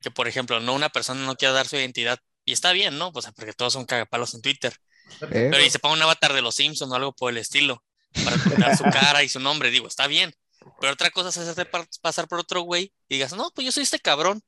[0.00, 2.18] que, por ejemplo, no una persona no quiera dar su identidad.
[2.44, 3.10] Y está bien, ¿no?
[3.14, 4.74] O sea, porque todos son cagapalos en Twitter.
[5.20, 7.82] Pero y se ponga un avatar de los Simpsons o algo por el estilo
[8.24, 10.34] para ocultar su cara y su nombre, digo, está bien.
[10.80, 11.66] Pero otra cosa es hacerte
[12.00, 14.42] pasar por otro güey y digas, no, pues yo soy este cabrón,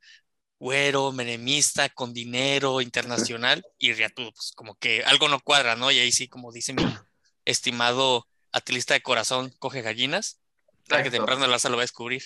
[0.59, 5.91] güero, menemista, con dinero, internacional, y ya tú, pues como que algo no cuadra, ¿no?
[5.91, 6.85] Y ahí sí, como dice mi
[7.45, 10.41] estimado atlista de corazón, coge gallinas,
[10.87, 12.23] tarde que temprano la lo va a descubrir.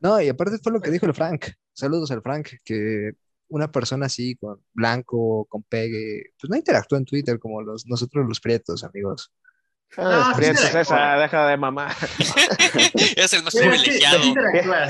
[0.00, 1.46] No, y aparte fue lo que dijo el Frank.
[1.72, 3.12] Saludos al Frank, que
[3.48, 8.26] una persona así, con blanco, con pegue, pues no interactúa en Twitter como los, nosotros
[8.26, 9.32] los prietos, amigos.
[9.96, 11.94] Ah, sí prietos, esa, deja de mamá.
[13.16, 14.22] es el más privilegiado.
[14.22, 14.34] sí.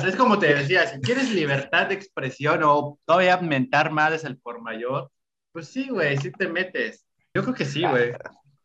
[0.09, 4.63] Es como te decía, si quieres libertad de expresión o todavía mentar madres al por
[4.63, 5.11] mayor,
[5.53, 7.07] pues sí, güey, sí te metes.
[7.35, 8.13] Yo creo que sí, güey.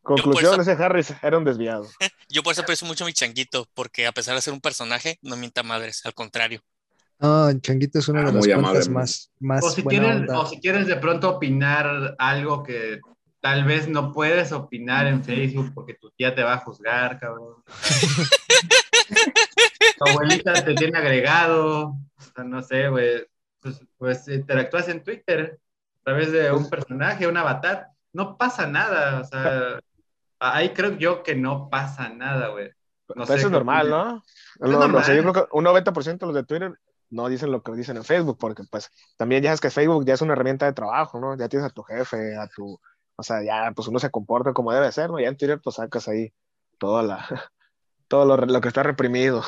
[0.01, 1.88] Conclusión, Yo, ese Harris era un desviado.
[2.30, 5.19] Yo por eso aprecio mucho a mi changuito, porque a pesar de ser un personaje,
[5.21, 6.62] no mienta madres, al contrario.
[7.21, 10.39] No, Changuito es una Ah, de las cuentas más, más O si, buena quieres, onda.
[10.39, 12.99] o si quieres de pronto opinar algo que
[13.39, 17.63] tal vez no puedes opinar en Facebook porque tu tía te va a juzgar, cabrón.
[19.97, 23.25] tu abuelita te tiene agregado, o sea, no sé, güey.
[23.62, 25.60] Pues, pues interactúas en Twitter
[25.99, 27.88] a través de un personaje, un avatar.
[28.13, 29.79] No pasa nada, o sea,
[30.39, 32.69] ahí creo yo que no pasa nada, güey.
[33.15, 34.05] No Pero sé eso es normal, opinas.
[34.05, 34.23] ¿no?
[34.65, 35.34] Es No, no, o sea, yo normal.
[35.34, 36.73] creo que un 90% de los de Twitter
[37.12, 40.15] no dicen lo que dicen en Facebook, porque pues también ya es que Facebook ya
[40.15, 41.38] es una herramienta de trabajo, ¿no?
[41.38, 42.80] Ya tienes a tu jefe, a tu,
[43.15, 45.19] o sea, ya pues uno se comporta como debe ser, ¿no?
[45.19, 46.34] Ya en Twitter pues sacas ahí
[46.80, 47.17] toda la,
[48.08, 49.43] todo lo, lo que está reprimido.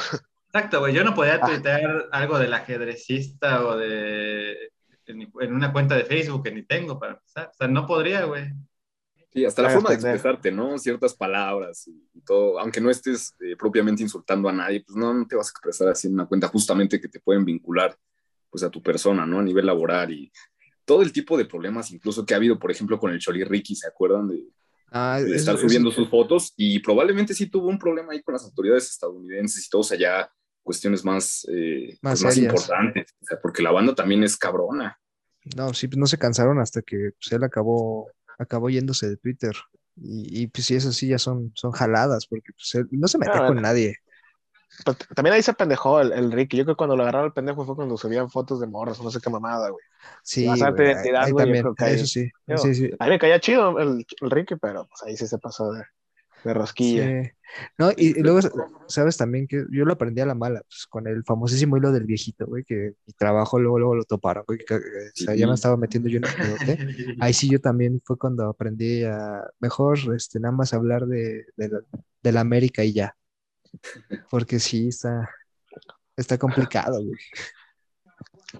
[0.54, 0.94] Exacto, güey.
[0.94, 1.48] Yo no podía Ah.
[1.48, 4.72] tuitear algo del ajedrecista o de.
[5.06, 7.48] En, en una cuenta de Facebook que ni tengo para empezar.
[7.48, 8.52] O sea, no podría, güey.
[9.34, 10.16] Sí, hasta la forma de entender.
[10.16, 10.78] expresarte, ¿no?
[10.78, 15.26] Ciertas palabras y, todo, aunque no estés eh, propiamente insultando a nadie, pues no, no
[15.28, 17.98] te vas a expresar así en una cuenta justamente que te pueden vincular
[18.50, 19.40] pues a tu persona, ¿no?
[19.40, 20.32] A nivel laboral y
[20.86, 23.76] todo el tipo de problemas incluso que ha habido, por ejemplo, con el Choli Ricky,
[23.76, 24.46] ¿se acuerdan de,
[24.92, 26.54] Ah, de eso- estar eso- subiendo sus fotos?
[26.56, 30.30] Y probablemente sí tuvo un problema ahí con las autoridades estadounidenses y todos allá
[30.62, 34.98] cuestiones más, eh, Más pues, más importantes, o sea, porque la banda también es cabrona.
[35.58, 39.56] No, sí, pues no se cansaron hasta que pues, él acabó, acabó yéndose de Twitter.
[39.96, 43.18] Y, y, pues sí, eso sí ya son, son jaladas, porque pues, él no se
[43.18, 43.98] mete con nadie.
[44.86, 46.58] Pues, también ahí se pendejó el, el Ricky.
[46.58, 49.04] Yo creo que cuando lo agarraron el pendejo fue cuando subían fotos de morras, o
[49.04, 49.84] no sé qué mamada, güey.
[50.24, 53.40] Sí, güey, identidad, ahí güey, también, eso sí, Yo- sí, sí, A mí me caía
[53.40, 55.84] chido el, el Ricky, pero pues ahí sí se pasó de,
[56.44, 57.24] de rosquilla.
[57.24, 57.32] sí.
[57.78, 58.40] No, y, y luego,
[58.88, 62.06] sabes también que yo lo aprendí a la mala, pues con el famosísimo hilo del
[62.06, 65.46] viejito, güey, que mi trabajo luego, luego lo toparon, güey, que, que- o sea, ya
[65.46, 66.78] me estaba metiendo yo en el pedote.
[67.22, 71.70] Ahí sí yo también fue cuando aprendí a mejor este, nada más hablar de, de
[71.70, 71.80] la,
[72.24, 73.16] de la América y ya.
[74.32, 75.30] Porque sí, está,
[76.18, 77.20] está complicado, güey.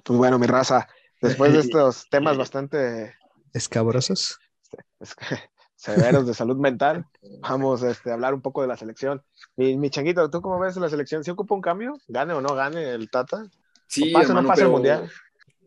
[0.04, 0.88] Pues bueno, mi raza,
[1.22, 3.16] después de estos temas bastante
[3.54, 4.40] Escabrosos.
[5.00, 5.36] es que,
[5.76, 7.06] severos de salud mental,
[7.42, 9.22] vamos este, a hablar un poco de la selección.
[9.56, 11.24] Mi, mi changuito, ¿tú cómo ves la selección?
[11.24, 11.98] ¿Sí ocupa un cambio?
[12.08, 13.50] ¿Gane o no gane el Tata?
[13.88, 15.12] Sí, ¿O pasa o no hermano, pasa el pero- mundial?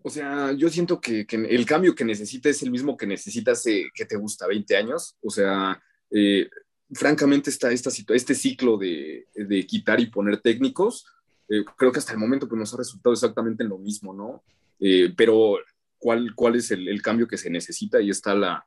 [0.03, 3.59] O sea, yo siento que, que el cambio que necesita es el mismo que necesitas
[3.59, 5.17] hace, que te gusta, 20 años.
[5.21, 6.49] O sea, eh,
[6.93, 11.07] francamente, esta, esta este ciclo de, de quitar y poner técnicos,
[11.49, 14.45] eh, creo que hasta el momento pues, nos ha resultado exactamente en lo mismo, ¿no?
[14.79, 15.59] Eh, pero,
[15.99, 18.01] ¿cuál, ¿cuál es el, el cambio que se necesita?
[18.01, 18.65] Y está la,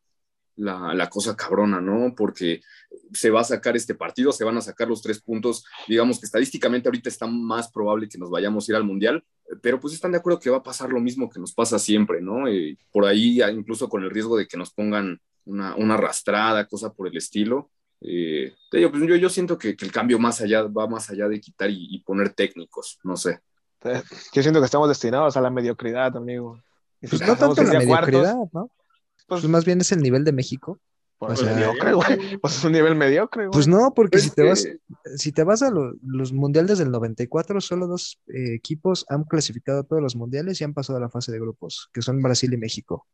[0.59, 2.13] la, la cosa cabrona, ¿no?
[2.15, 2.61] Porque
[3.13, 5.63] se va a sacar este partido, se van a sacar los tres puntos.
[5.87, 9.23] Digamos que estadísticamente ahorita está más probable que nos vayamos a ir al Mundial,
[9.61, 12.21] pero pues están de acuerdo que va a pasar lo mismo que nos pasa siempre,
[12.21, 12.47] ¿no?
[12.47, 16.67] Eh, por ahí, ah, incluso con el riesgo de que nos pongan una, una arrastrada,
[16.67, 17.71] cosa por el estilo.
[18.01, 21.09] Eh, te digo, pues yo, yo siento que, que el cambio más allá va más
[21.09, 23.39] allá de quitar y, y poner técnicos, no sé.
[23.83, 24.01] Eh,
[24.33, 26.61] Yo siento que estamos destinados a la mediocridad, amigo.
[27.01, 28.69] Y Pues no tanto la cuartos, mediocridad, ¿no?
[29.29, 30.79] Pues, Pues más bien es el nivel de México.
[31.17, 32.37] Pues O sea, mediocre, güey.
[32.37, 33.51] Pues es un nivel mediocre, güey.
[33.51, 34.65] Pues no, porque Pues, si te vas,
[35.17, 39.79] si te vas a lo- los mundiales del 94, solo dos eh, equipos han clasificado
[39.81, 42.53] a todos los mundiales y han pasado a la fase de grupos, que son Brasil
[42.53, 43.05] y México.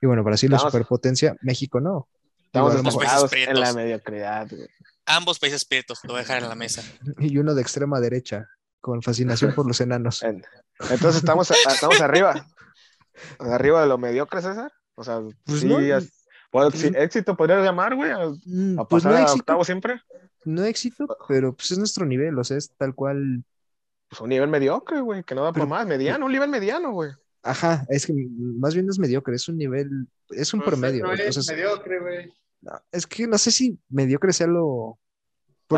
[0.00, 2.08] Y bueno, Brasil es superpotencia, México no.
[2.46, 4.66] Estamos enfocados países en la mediocridad, güey.
[5.06, 6.82] Ambos países prietos, lo voy a dejar en la mesa.
[7.20, 8.48] Y uno de extrema derecha,
[8.80, 10.24] con fascinación por los enanos.
[10.24, 10.42] En-
[10.90, 12.44] Entonces estamos, estamos arriba.
[13.38, 14.72] Arriba de lo mediocre, César.
[15.02, 15.80] O sea, Pues sí, no.
[15.80, 19.40] es- pues, sí, éxito podría llamar, güey, a, Mm, a Pues pasar no a éxito,
[19.40, 20.00] octavo siempre.
[20.44, 23.42] no éxito, pero pues es nuestro nivel, o sea, es tal cual.
[24.08, 25.86] Pues un nivel mediocre, güey, que no da Pero- por más.
[25.86, 27.10] Mediano, un nivel mediano, güey.
[27.42, 31.02] Ajá, es que más bien no es mediocre, es un nivel, es un Pues, promedio.
[31.04, 32.32] no o es sea, mediocre, güey.
[32.92, 34.98] es que no sé si mediocre sea lo.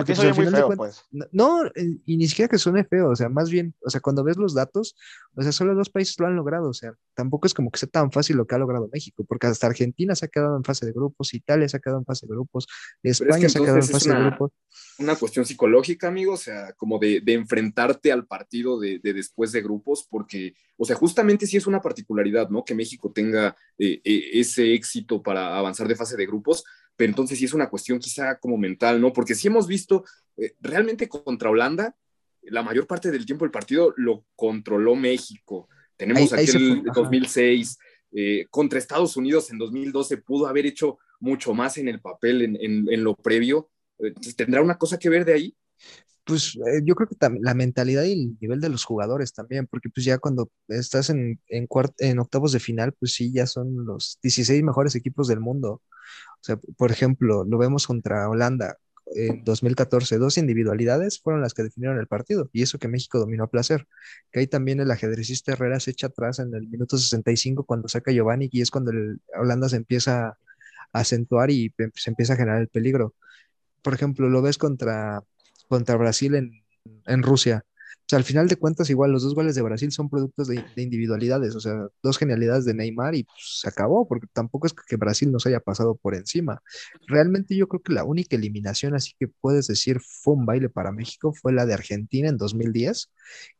[0.00, 1.28] Porque al es muy final de feo, cuentas- pues.
[1.33, 4.00] No, no, eh, y ni siquiera que suene feo, o sea, más bien, o sea,
[4.00, 4.96] cuando ves los datos,
[5.35, 7.88] o sea, solo dos países lo han logrado, o sea, tampoco es como que sea
[7.88, 10.87] tan fácil lo que ha logrado México, porque hasta Argentina se ha quedado en fase
[10.87, 12.66] de grupos, Italia se ha quedado en fase de grupos,
[13.02, 14.52] España se ha quedado en fase de una- grupos.
[14.98, 19.52] una cuestión psicológica, amigo, o sea, como de, de enfrentarte al partido de, de después
[19.52, 22.64] de grupos, porque, o sea, justamente sí es una particularidad, ¿no?
[22.64, 26.64] Que México tenga eh, eh, ese éxito para avanzar de fase de grupos,
[26.96, 29.12] pero entonces sí es una cuestión quizá como mental, ¿no?
[29.12, 30.04] Porque sí hemos visto
[30.37, 31.94] eh, realmente contra Holanda,
[32.42, 35.68] la mayor parte del tiempo el partido lo controló México.
[35.96, 37.00] Tenemos Ahí- ahí aquel ajá.
[37.00, 37.78] 2006,
[38.12, 42.57] eh, contra Estados Unidos en 2012 pudo haber hecho mucho más en el papel, en,
[42.61, 43.70] en- en lo previo.
[43.98, 45.57] Entonces, ¿Tendrá una cosa que ver de ahí?
[46.24, 49.88] Pues eh, yo creo que la mentalidad y el nivel de los jugadores también, porque
[49.90, 54.18] pues ya cuando estás en, en, en octavos de final, pues sí, ya son los
[54.22, 55.83] 16 mejores equipos del mundo.
[56.35, 58.77] O sea, por ejemplo, lo vemos contra Holanda
[59.14, 63.45] en 2014, dos individualidades fueron las que definieron el partido, y eso que México dominó
[63.45, 63.87] a placer.
[64.33, 68.12] Que ahí también el ajedrecista Herrera se echa atrás en el minuto 65 cuando saca
[68.12, 68.93] Giovanni, y es cuando
[69.38, 70.37] Holanda se empieza a
[70.93, 73.14] acentuar y se empieza a generar el peligro.
[73.83, 75.23] Por ejemplo, lo ves contra
[75.69, 76.64] contra Brasil en,
[77.07, 77.64] en Rusia.
[78.05, 80.62] O sea, al final de cuentas, igual los dos goles de Brasil son productos de,
[80.77, 84.75] de individualidades, o sea, dos genialidades de Neymar y pues, se acabó, porque tampoco es
[84.75, 86.61] que Brasil nos haya pasado por encima.
[87.07, 90.93] Realmente yo creo que la única eliminación, así que puedes decir, fue un baile para
[90.93, 93.11] México, fue la de Argentina en 2010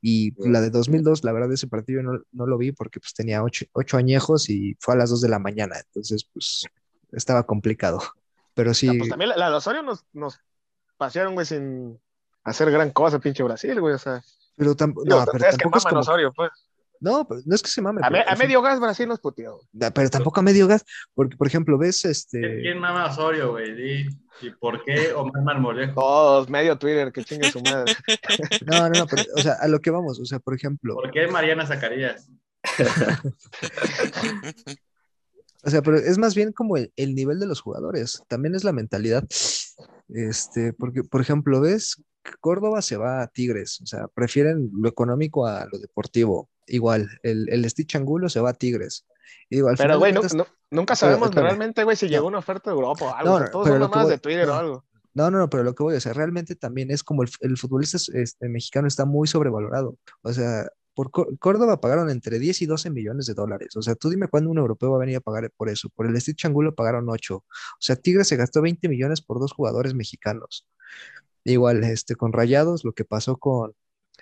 [0.02, 3.42] y la de 2002, la verdad, ese partido no, no lo vi porque pues tenía
[3.42, 6.66] ocho, ocho añejos y fue a las dos de la mañana, entonces pues
[7.12, 8.00] estaba complicado.
[8.54, 10.38] Pero sí, Ah, pues también la, la nos, nos
[10.96, 11.98] pasearon, güey, sin
[12.44, 13.94] hacer gran cosa, pinche Brasil, güey.
[13.94, 14.22] O sea,
[14.57, 16.00] pero, tam- digo, no, pero tampoco es como...
[16.00, 16.50] Osorio, pues.
[17.00, 18.00] No, pero no es que se mame.
[18.02, 19.61] A, me- medio gas Brasil nos puteó.
[19.94, 22.61] Pero tampoco a medio gas, porque por ejemplo, ves ¿Quién- este.
[22.62, 24.07] ¿Quién mama a Osorio, güey?
[24.40, 25.94] ¿Y por qué Omar Marmolejo?
[26.00, 27.94] Todos, medio Twitter, que chingue su madre.
[28.66, 31.11] No, no, no, pero, o sea, a lo que vamos, o sea, por ejemplo, ¿Por
[31.11, 32.28] qué Mariana Zacarías?
[35.62, 38.64] o sea, pero es más bien como el, el nivel de los jugadores, también es
[38.64, 39.24] la mentalidad.
[40.09, 42.02] Este, porque, por ejemplo, ves,
[42.40, 46.50] Córdoba se va a Tigres, o sea, prefieren lo económico a lo deportivo.
[46.66, 49.06] Igual, el, el Stitch Angulo se va a Tigres.
[49.50, 52.38] Y digo, al Pero, güey, no- cuentas- no- nunca sabemos realmente, güey, si llegó una
[52.38, 53.40] oferta de Europa o algo.
[53.40, 54.84] No, todos son nomás voy- de Twitter o algo.
[55.12, 57.56] No, no, no, pero lo que voy a hacer, realmente también es como el, el
[57.56, 59.96] futbolista este, mexicano está muy sobrevalorado.
[60.22, 63.76] O sea, por Có- Córdoba pagaron entre 10 y 12 millones de dólares.
[63.76, 65.88] O sea, tú dime cuándo un europeo va a venir a pagar por eso.
[65.90, 67.37] Por el Stitch Angulo pagaron 8.
[67.37, 67.44] O
[67.78, 70.66] sea, Tigres se gastó 20 millones por dos jugadores mexicanos.
[71.44, 73.74] Igual, este, con Rayados, lo que pasó con,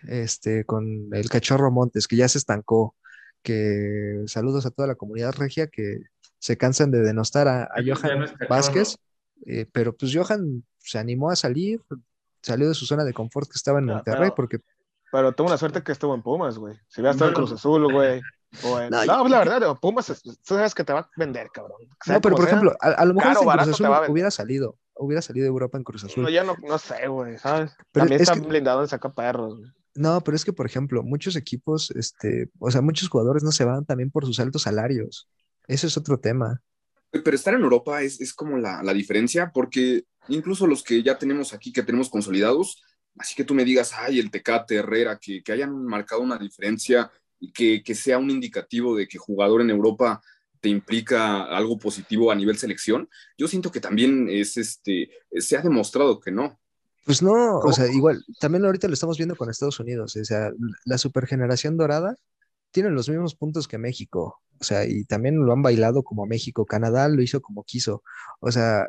[0.08, 2.94] este, con el Cachorro Montes, que ya se estancó.
[3.42, 6.00] Que saludos a toda la comunidad regia que
[6.38, 8.26] se cansan de denostar a, Johan no.
[8.48, 8.96] Vázquez.
[9.46, 11.80] Eh, pero pues Johan se animó a salir,
[12.40, 14.58] salió de su zona de confort que estaba en Ah, Monterrey, pero- porque
[15.10, 16.74] Pero tuvo una suerte que estuvo en Pumas, güey.
[16.88, 17.34] Si hubiera estado en.
[17.34, 18.18] Cruz Azul, güey.
[18.18, 21.78] en- No, No, pues la verdad, Pumas, tú sabes que te va a vender, cabrón.
[22.04, 24.30] Sea no, pero por sea, ejemplo, a, a lo mejor caro, en Cruz Azul hubiera
[24.30, 26.22] salido, hubiera salido de Europa en Cruz Azul.
[26.22, 27.72] No, ya no, no sé, güey, ¿sabes?
[27.92, 29.70] Pero También es está que- blindado en saca perros, güey.
[29.94, 33.64] No, pero es que, por ejemplo, muchos equipos, este, o sea, muchos jugadores no se
[33.64, 35.28] van también por sus altos salarios.
[35.68, 36.62] Ese es otro tema.
[37.10, 41.18] Pero estar en Europa es, es como la, la diferencia, porque incluso los que ya
[41.18, 42.82] tenemos aquí, que tenemos consolidados,
[43.18, 47.10] así que tú me digas, ay, el Tecate, Herrera, que, que hayan marcado una diferencia
[47.38, 50.22] y que, que sea un indicativo de que jugador en Europa
[50.62, 55.60] te implica algo positivo a nivel selección, yo siento que también es este, se ha
[55.60, 56.58] demostrado que no.
[57.04, 60.50] Pues no, o sea, igual, también ahorita lo estamos viendo con Estados Unidos, o sea,
[60.84, 62.16] la supergeneración dorada
[62.70, 66.64] tiene los mismos puntos que México, o sea, y también lo han bailado como México,
[66.64, 68.04] Canadá lo hizo como quiso,
[68.38, 68.86] o sea,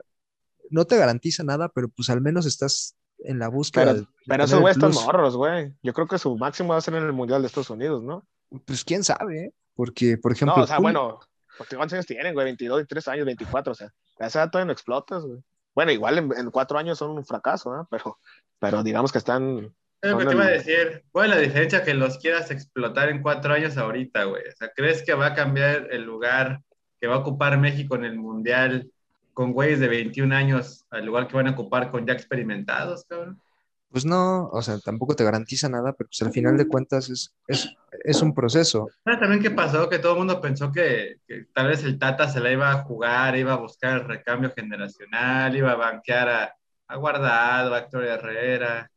[0.69, 4.43] no te garantiza nada, pero pues al menos estás en la búsqueda Pero, de- pero
[4.43, 5.73] esos güeyes están morros, güey.
[5.81, 8.27] Yo creo que su máximo va a ser en el Mundial de Estados Unidos, ¿no?
[8.65, 9.53] Pues quién sabe, ¿eh?
[9.75, 11.19] porque, por No, ejemplo, o sea, bueno,
[11.57, 12.45] Porque ¿cuántos años tienen, güey?
[12.45, 15.39] 22, 23 años, 24, o sea, a esa edad todavía no explotas, güey.
[15.75, 17.87] Bueno, igual en, en cuatro años son un fracaso, ¿no?
[17.89, 18.17] Pero,
[18.59, 19.73] pero digamos que están...
[20.03, 21.03] Son que te iba a decir.
[21.11, 24.43] ¿Cuál es la diferencia que los quieras explotar en cuatro años ahorita, güey?
[24.47, 26.61] O sea, ¿crees que va a cambiar el lugar
[26.99, 28.91] que va a ocupar México en el Mundial
[29.33, 33.39] con güeyes de 21 años al lugar que van a ocupar con ya experimentados, cabrón?
[33.93, 37.31] Pues no, o sea, tampoco te garantiza nada, pero pues al final de cuentas es,
[37.47, 38.89] es, es un proceso.
[39.03, 39.87] ¿Sabes también qué pasó?
[39.87, 42.81] Que todo el mundo pensó que, que tal vez el Tata se la iba a
[42.85, 46.55] jugar, iba a buscar el recambio generacional, iba a banquear a,
[46.87, 48.89] a Guardado, a Héctor Herrera,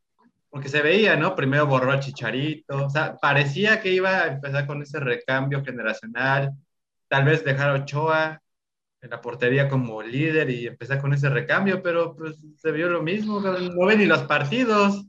[0.48, 1.36] porque se veía, ¿no?
[1.36, 6.52] Primero borró a Chicharito, o sea, parecía que iba a empezar con ese recambio generacional,
[7.08, 8.40] tal vez dejar a Ochoa
[9.02, 13.02] en la portería como líder y empezar con ese recambio, pero pues se vio lo
[13.02, 13.74] mismo, cabrón.
[13.76, 15.04] no ve ni los partidos.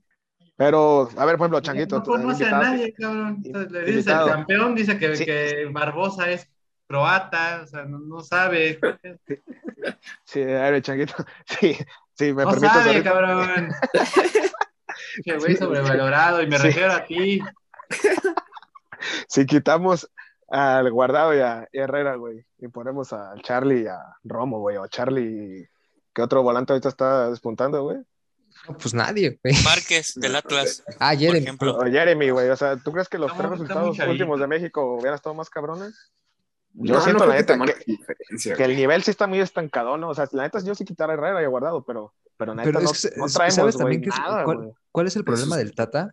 [0.55, 3.41] Pero, a ver, por ejemplo, Changuito, No conoce a nadie, cabrón.
[3.43, 4.27] Le Invitado.
[4.27, 5.23] el campeón, dice que, Sí.
[5.25, 6.49] que Barbosa es
[6.87, 8.79] croata, o sea, no, no sabe.
[10.23, 11.13] Sí, a ver, Changuito,
[11.45, 11.77] sí,
[12.13, 13.03] sí, me no permites sabe, ahorita.
[13.11, 13.69] cabrón.
[15.23, 16.67] Que güey sobrevalorado, y me Sí.
[16.67, 17.39] refiero a ti.
[19.27, 20.09] Si quitamos
[20.49, 24.83] al Guardado y a Herrera, güey, y ponemos a Charlie y a Romo, güey, o
[24.83, 25.67] a Charlie,
[26.13, 27.97] ¿qué otro volante ahorita está despuntando, güey?
[28.67, 29.53] No, pues nadie, güey.
[29.63, 31.39] Márquez del Atlas, Ah, por Jeremy.
[31.39, 31.77] ejemplo.
[31.77, 35.15] O Jeremy, güey, o sea, ¿tú crees que los tres resultados últimos de México hubieran
[35.15, 36.11] estado más cabrones?
[36.79, 40.09] Yo No, siento, no la que neta, que, el nivel sí está muy estancado, ¿no?
[40.09, 42.65] O sea, la neta, yo sí quitara a Herrera y a Guardado, pero, pero neta,
[42.67, 44.69] Pero no, es que, no traemos, ¿sabes también que es- nada, cuál- güey.
[44.91, 46.11] ¿Cuál es el problema Eso del Tata?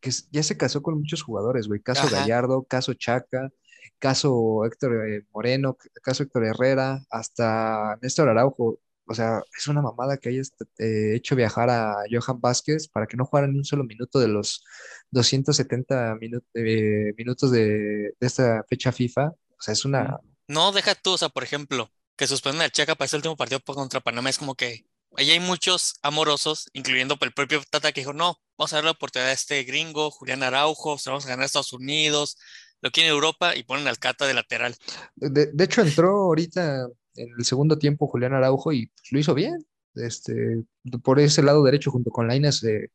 [0.00, 1.80] Que ya se casó con muchos jugadores, güey.
[1.80, 2.16] Caso Ajá.
[2.20, 3.50] Gallardo, caso Chaca,
[3.98, 8.80] caso Héctor eh, Moreno, caso Héctor Herrera, hasta Néstor Araujo.
[9.06, 13.16] O sea, es una mamada que hayas eh, hecho viajar a Johan Vázquez para que
[13.16, 14.64] no jugara un solo minuto de los
[15.10, 19.28] 270 minu- eh, minutos de, esta fecha FIFA.
[19.28, 20.18] O sea, es una...
[20.48, 23.60] No, deja tú, o sea, por ejemplo, que suspenden al Chaca para ese último partido
[23.64, 28.12] contra Panamá, es como que ahí hay muchos amorosos, incluyendo el propio Tata que dijo,
[28.12, 31.42] no, vamos a dar la oportunidad a este gringo, Julián Araujo, la vamos a ganar
[31.42, 32.36] a Estados Unidos,
[32.82, 34.74] lo quiere Europa y ponen al Cata de lateral.
[35.16, 39.64] De, hecho, entró ahorita en el segundo tiempo Julián Araujo y lo hizo bien.
[39.94, 40.64] Este,
[41.02, 42.90] por ese lado derecho, junto con Lainez, eh,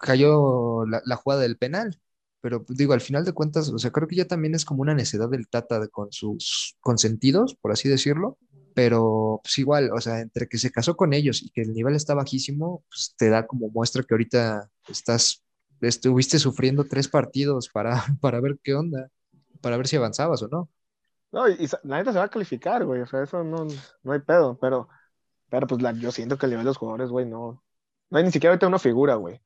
[0.00, 1.98] cayó la, jugada del penal.
[2.40, 4.94] Pero digo, al final de cuentas, o sea, creo que ya también es como una
[4.94, 8.38] necedad del Tata con sus consentidos, por así decirlo.
[8.74, 11.94] Pero pues igual, o sea, entre que se casó con ellos y que el nivel
[11.94, 15.44] está bajísimo, pues te da como muestra que ahorita estás,
[15.80, 19.10] estuviste sufriendo tres partidos para, para ver qué onda,
[19.62, 20.68] para ver si avanzabas o no.
[21.32, 23.66] No, y, y la neta se va a calificar, güey, o sea, eso no,
[24.02, 24.88] no hay pedo, pero,
[25.48, 27.62] pero pues la, yo siento que el nivel de los jugadores, güey, no,
[28.10, 29.40] no hay ni siquiera ahorita una figura, güey,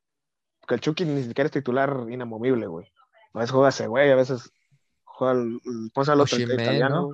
[0.59, 2.91] porque el Chucky ni siquiera es titular inamovible, güey,
[3.33, 4.51] a veces juega ese güey, a veces
[5.05, 6.39] juega el, el- ¿cómo se llama el otro?
[6.39, 7.11] Italiano.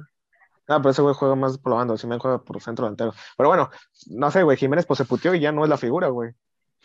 [0.68, 3.49] Ah, pero ese güey juega más por la banda, Osimhen juega por centro delantero, pero
[3.49, 3.70] bueno,
[4.08, 6.32] no sé, güey, Jiménez pues se puteó y ya no es la figura, güey,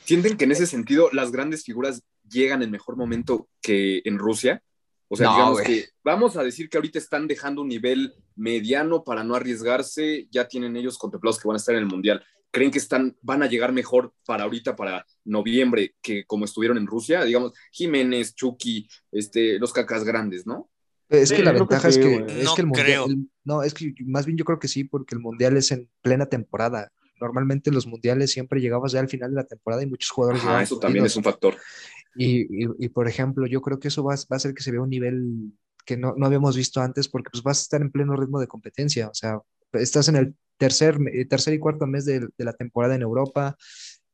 [0.05, 4.63] ¿Sienten que en ese sentido las grandes figuras llegan en mejor momento que en Rusia?
[5.09, 9.03] O sea, No, digamos que vamos a decir que ahorita están dejando un nivel mediano
[9.05, 12.23] para no arriesgarse, ya tienen ellos contemplados que van a estar en el Mundial.
[12.51, 16.87] ¿Creen que están, van a llegar mejor para ahorita, para noviembre, que como estuvieron en
[16.87, 17.25] Rusia?
[17.25, 20.71] Digamos, Jiménez, Chucky, este, los cacas grandes, ¿no?
[21.11, 23.07] Es Sí, que la que ventaja es que, es No que el mundial, creo.
[23.07, 25.89] el- no, es que más bien yo creo que sí, porque el mundial es en
[26.03, 26.93] plena temporada.
[27.21, 30.63] Normalmente los mundiales siempre llegabas ya al final de la temporada y muchos jugadores llegaban
[30.63, 31.57] eso también es un factor.
[32.15, 34.63] Y, y- y, por ejemplo, yo creo que eso va, a- va a hacer que
[34.63, 35.53] se vea un nivel
[35.85, 38.47] que no, no habíamos visto antes, porque pues vas a estar en pleno ritmo de
[38.47, 39.09] competencia.
[39.09, 39.39] O sea,
[39.73, 43.57] estás en el tercer, me- tercer y cuarto mes de, de la temporada en Europa.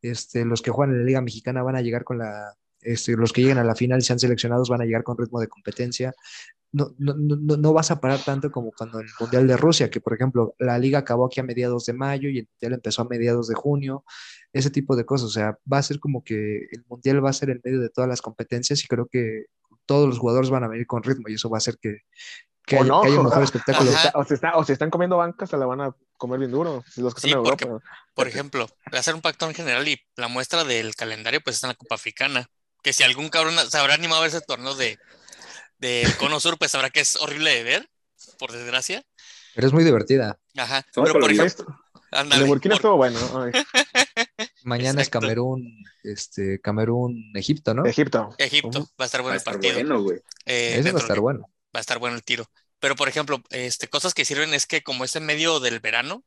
[0.02, 3.32] Este, los que juegan en la Liga Mexicana van a llegar con la, este, los
[3.32, 6.12] que lleguen a la final y sean seleccionados van a llegar con ritmo de competencia.
[6.76, 9.90] No, no, no, no- no vas a parar tanto como cuando el Mundial de Rusia,
[9.90, 13.02] que por ejemplo la liga acabó aquí a mediados de mayo y el Mundial empezó
[13.02, 14.04] a mediados de junio,
[14.52, 15.26] ese tipo de cosas.
[15.28, 17.90] O sea, va a ser como que el Mundial va a ser en medio de
[17.90, 19.44] todas las competencias y creo que
[19.86, 21.98] todos los jugadores van a venir con ritmo y eso va a hacer que,
[22.66, 23.02] que O haya, no.
[23.02, 23.90] que haya un mejor O espectáculo.
[23.92, 24.10] Ajá.
[24.14, 26.82] o, si está- o si están comiendo banca, se la van a comer bien duro,
[26.96, 27.84] los que Sí, están en porque- Europa.
[28.14, 31.72] Por ejemplo, hacer un pacto en general y la muestra del calendario pues está en
[31.72, 32.48] la Copa Africana.
[32.82, 34.98] Que si algún cabrón se habrá animado a ver ese torneo de
[35.88, 37.90] del Cono Sur, pues sabrá que es horrible de ver,
[38.38, 39.02] por desgracia.
[39.54, 40.38] Pero es muy divertida.
[40.56, 40.84] Ajá.
[40.94, 43.52] Pero por ejemplo, El de ándale, Burkina por- estuvo bueno, ay,
[44.64, 45.02] Mañana Exacto.
[45.02, 47.84] es Camerún, este, Camerún, Egipto, ¿no?
[47.86, 48.34] Egipto.
[48.38, 49.74] Egipto va a estar Va bueno el estar partido.
[49.74, 50.18] bueno, güey.
[50.46, 51.40] eh, Ese va a estar bueno.
[51.74, 52.46] va a estar bueno el tiro.
[52.80, 56.24] Pero, por ejemplo, este, cosas que sirven es que como es en medio del verano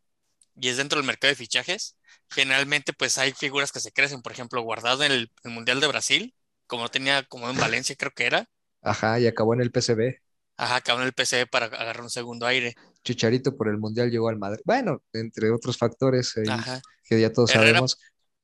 [0.56, 1.98] y es dentro del mercado de fichajes,
[2.30, 4.22] generalmente pues hay figuras que se crecen.
[4.22, 6.36] Por ejemplo, guardado en el, el Mundial de Brasil,
[6.68, 8.48] como no tenía como en Valencia creo que era,
[8.88, 10.20] Ajá, y acabó en el PCB.
[10.58, 12.76] ajá, acabó en el PCB para agarrar un segundo aire.
[13.04, 14.62] Chicharito por el Mundial llegó al Madrid.
[14.66, 16.82] Bueno, entre otros factores eh, Ajá.
[17.04, 18.00] que ya todos Herrera- sabemos.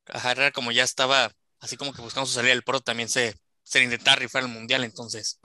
[0.08, 3.36] Ajá, Herrera como ya estaba así como que buscando su salida del pro, también se,
[3.64, 5.40] se intentaba rifar el mundial, entonces.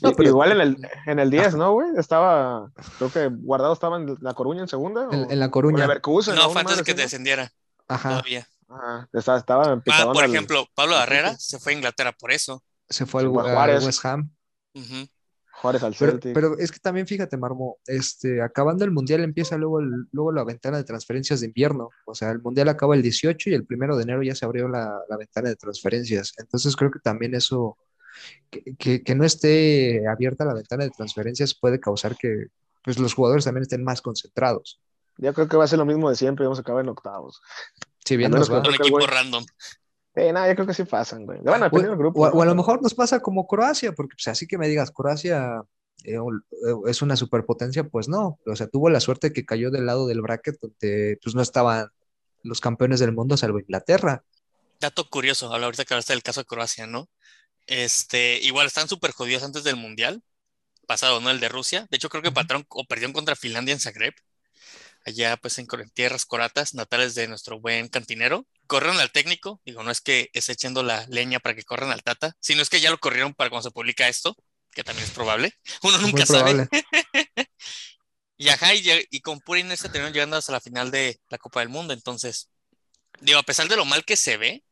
[0.00, 0.76] No, pero- Igual en el,
[1.06, 1.88] en el 10, ¿no, güey?
[1.98, 5.06] Estaba, creo que Guardado estaba en La Coruña en segunda.
[5.12, 5.86] En, o- en La Coruña.
[5.86, 7.02] No, fue antes de que así, ¿no?
[7.02, 7.52] descendiera
[7.88, 8.08] Ajá.
[8.10, 8.48] todavía.
[8.68, 12.62] Ajá, estaba, estaba en Ah, por ejemplo, Pablo Herrera se fue a Inglaterra por eso.
[12.90, 13.84] Se fue al, Juárez.
[13.86, 14.30] West Ham.
[15.52, 16.32] Juárez al Pero, Celtic.
[16.34, 20.42] pero es que también fíjate, Marmo, este, acabando el Mundial empieza luego, el- luego la
[20.44, 21.90] ventana de transferencias de invierno.
[22.06, 24.68] O sea, el Mundial acaba el 18 y el primero de enero ya se abrió
[24.68, 26.32] la, la ventana de transferencias.
[26.38, 27.76] Entonces creo que también eso,
[28.48, 32.46] que, que- que no esté abierta la ventana de transferencias puede causar que
[32.82, 34.80] pues, los jugadores también estén más concentrados.
[35.18, 37.42] Yo creo que va a ser lo mismo de siempre, vamos a acabar en octavos.
[38.06, 38.62] Si bien nos va.
[38.62, 39.44] que- Un equipo güey- random.
[40.14, 41.38] Eh, nada, yo creo que sí pasan, güey.
[41.40, 42.20] Bueno, O, del grupo.
[42.20, 42.36] o a- ¿no?
[42.36, 45.62] o a lo mejor nos pasa como Croacia, porque pues, así que me digas, Croacia
[46.04, 48.38] eh, eh, es una superpotencia, pues no.
[48.46, 51.88] O sea, tuvo la suerte que cayó del lado del bracket donde pues no estaban
[52.42, 54.24] los campeones del mundo salvo Inglaterra.
[54.80, 57.08] Dato curioso, habla ahorita que hablaste del caso de Croacia, ¿no?
[57.66, 60.22] Este, igual están súper jodidos antes del Mundial,
[60.86, 61.30] pasado, ¿no?
[61.30, 61.86] El de Rusia.
[61.90, 64.14] De hecho, creo que patrón o perdieron contra Finlandia en Zagreb,
[65.04, 68.46] allá pues en tierras coratas, natales de nuestro buen cantinero.
[68.70, 72.04] Corrieron al técnico, digo, no es que esté echando la leña para que corran al
[72.04, 74.36] Tata, sino es que ya lo corrieron para cuando se publica esto,
[74.70, 75.54] que también es probable.
[75.82, 76.68] Uno nunca sabe.
[78.36, 81.68] Y ajá, y, con pura inercia terminaron llegando hasta la final de la Copa del
[81.68, 81.92] Mundo.
[81.92, 82.48] Entonces,
[83.20, 84.64] digo, a pesar de lo mal que se ve,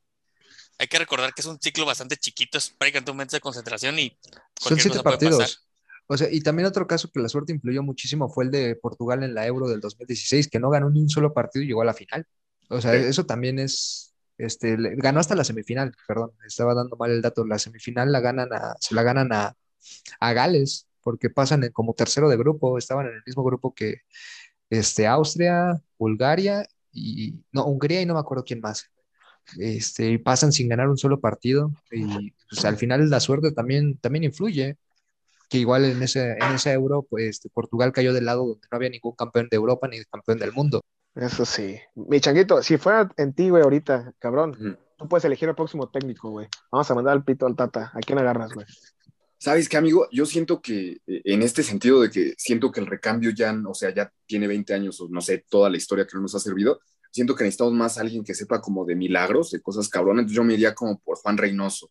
[0.79, 3.99] hay que recordar que es un ciclo bastante chiquito, es prácticamente un momento de concentración
[3.99, 4.17] y
[4.59, 5.39] Son siete cosa puede pasar.
[5.39, 5.69] partidos.
[6.07, 9.25] O sea, y también otro caso que la suerte influyó muchísimo fue el de Portugal
[9.25, 11.85] en la Euro del 2016, que no ganó ni un solo partido y llegó a
[11.85, 12.27] la final.
[12.69, 13.07] O sea, Sí.
[13.07, 17.45] eso también es, este, ganó hasta la semifinal, perdón, estaba dando mal el dato.
[17.45, 19.57] La semifinal la ganan a, se la ganan a,
[20.21, 24.03] a Gales, porque pasan en- como tercero de grupo, estaban en el mismo grupo que
[24.71, 28.91] este, Austria, Bulgaria y, no, Hungría y no me acuerdo quién más.
[29.59, 34.25] Este, pasan sin ganar un solo partido y pues, al final la suerte también, también
[34.25, 34.77] influye
[35.49, 38.77] que igual en ese, en ese euro, pues este, Portugal cayó del lado donde no
[38.77, 40.83] había ningún campeón de Europa ni campeón del mundo.
[41.19, 41.79] Eso sí.
[41.95, 44.77] Mi changuito, si fuera en ti, güey, ahorita, cabrón, Ujú.
[44.97, 46.49] tú puedes elegir al próximo técnico, güey.
[46.71, 47.91] Vamos a mandar al pito al Tata.
[47.93, 48.66] ¿A quién agarras, güey?
[49.37, 50.09] ¿Sabes qué, amigo?
[50.12, 53.75] Yo siento que eh, en este sentido de que siento que el recambio ya, o
[53.75, 56.41] sea, ya tiene 20 años o no sé, toda la historia que no nos ha
[56.41, 60.23] servido, siento que necesitamos más alguien que sepa como de milagros, de cosas cabronas.
[60.23, 61.91] Entonces yo me iría como por Juan Reynoso.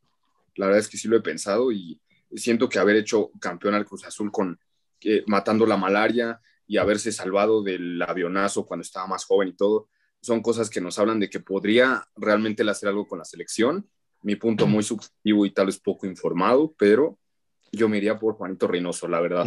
[0.56, 2.00] La verdad es que sí lo he pensado y
[2.36, 4.58] siento que haber hecho campeón al Cruz Azul con
[5.02, 9.90] eh, matando la malaria y haberse salvado del avionazo cuando estaba más joven y todo,
[10.22, 13.90] son cosas que nos hablan de que podría realmente él hacer algo con la selección.
[14.24, 17.18] Mi punto muy subjetivo y tal vez poco informado, pero
[17.72, 19.46] yo me iría por Juanito Reynoso, la verdad.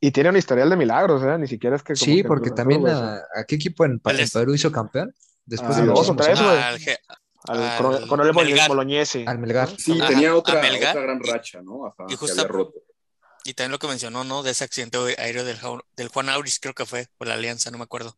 [0.00, 1.36] Y tiene un historial de milagros, ¿eh?
[1.38, 1.94] Ni siquiera es que.
[1.94, 5.14] como Sí, que porque también a, ¿a qué equipo en, Perú hizo campeón?
[5.44, 6.56] Después Ah, de tres, güey.
[6.58, 8.32] Al Al, con, el.
[8.68, 9.24] Boloñese.
[9.26, 9.68] Al Melgar.
[9.76, 11.86] Sí, Ajá, tenía otra, otra gran racha, ¿no?
[11.86, 12.80] Ajá, Y que justo- había roto.
[13.44, 14.42] Y también lo que mencionó, ¿no?
[14.42, 15.58] De ese accidente aéreo del,
[15.96, 18.16] del Juan Auris, creo que fue, por la Alianza, no me acuerdo.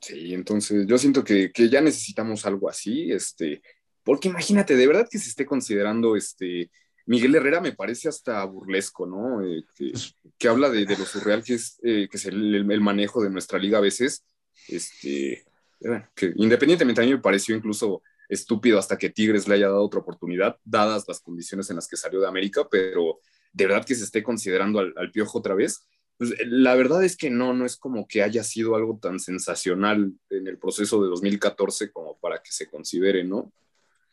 [0.00, 3.62] Sí, entonces yo siento que, que ya necesitamos algo así, este,
[4.02, 6.70] porque imagínate, de verdad que se esté considerando, este,
[7.06, 9.42] Miguel Herrera me parece hasta burlesco, ¿no?
[9.42, 9.92] Eh, que,
[10.36, 13.30] que habla de, de lo surreal que es, eh, que es el, el manejo de
[13.30, 14.24] nuestra liga a veces,
[14.68, 15.44] este,
[15.80, 19.82] bueno, que independientemente a mí me pareció incluso estúpido hasta que Tigres le haya dado
[19.82, 23.20] otra oportunidad, dadas las condiciones en las que salió de América, pero
[23.54, 25.86] de verdad que se esté considerando al, al Piojo otra vez.
[26.18, 30.12] Pues, la verdad es que no, no es como que haya sido algo tan sensacional
[30.30, 33.52] en el proceso de 2014 como para que se considere, ¿no?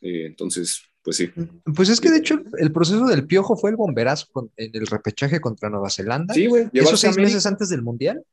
[0.00, 1.30] Eh, entonces, pues sí.
[1.74, 4.86] Pues es que de hecho el, proceso del Piojo fue el bomberazo con- en el
[4.86, 6.34] repechaje contra Nueva Zelanda.
[6.34, 6.68] Sí, güey.
[6.72, 8.24] Esos seis meses antes del Mundial.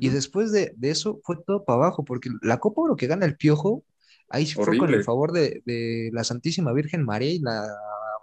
[0.00, 3.26] Y después de, de eso fue todo para abajo, porque la Copa Oro que gana
[3.26, 3.84] el Piojo,
[4.30, 7.66] ahí sí fue con el favor de, de la Santísima Virgen María y la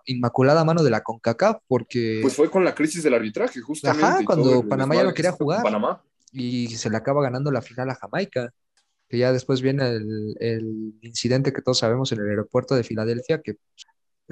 [0.06, 4.06] Inmaculada Mano de la CONCACAF, porque Pues fue con la crisis del arbitraje, justamente.
[4.06, 5.64] Ajá, y cuando Panamá ya no quería jugar.
[5.64, 6.02] Panamá.
[6.32, 8.54] y se le acaba ganando la final a Jamaica,
[9.08, 13.42] que ya después viene el, el incidente que todos sabemos en el aeropuerto de Filadelfia,
[13.42, 13.56] que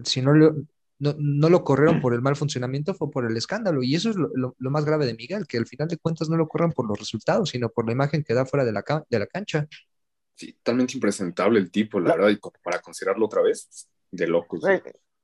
[0.04, 0.56] si no lo,
[1.00, 4.16] no, no lo corrieron por el mal funcionamiento fue por el escándalo, y eso es
[4.16, 6.72] lo, lo- lo más grave de Miguel, que al final de cuentas no lo corren
[6.72, 9.68] por los resultados, sino por la imagen que da fuera de la, de la cancha.
[10.36, 14.28] Sí, totalmente impresentable el tipo, la La- verdad, y como para considerarlo otra vez, de
[14.28, 14.62] locos.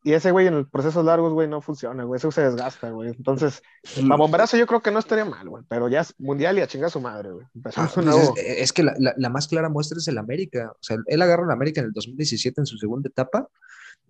[0.03, 2.17] Y ese güey en los procesos largos, güey, no funciona, güey.
[2.17, 3.09] Eso se desgasta, güey.
[3.09, 3.61] Entonces,
[4.07, 5.63] para bomberazo yo creo que no estaría mal, güey.
[5.69, 7.45] Pero ya es mundial y a chingar a su madre, güey.
[7.75, 10.71] Ah, un pues es, es que la, la- la más clara muestra es el América.
[10.73, 13.47] O sea, él agarra el América en el 2017 en su segunda etapa,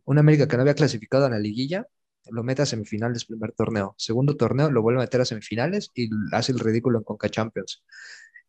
[0.05, 1.87] una América que no había clasificado a la liguilla,
[2.29, 3.95] lo mete a semifinales primer torneo.
[3.97, 7.83] Segundo torneo, lo vuelve a meter a semifinales y hace el ridículo en Conca Champions.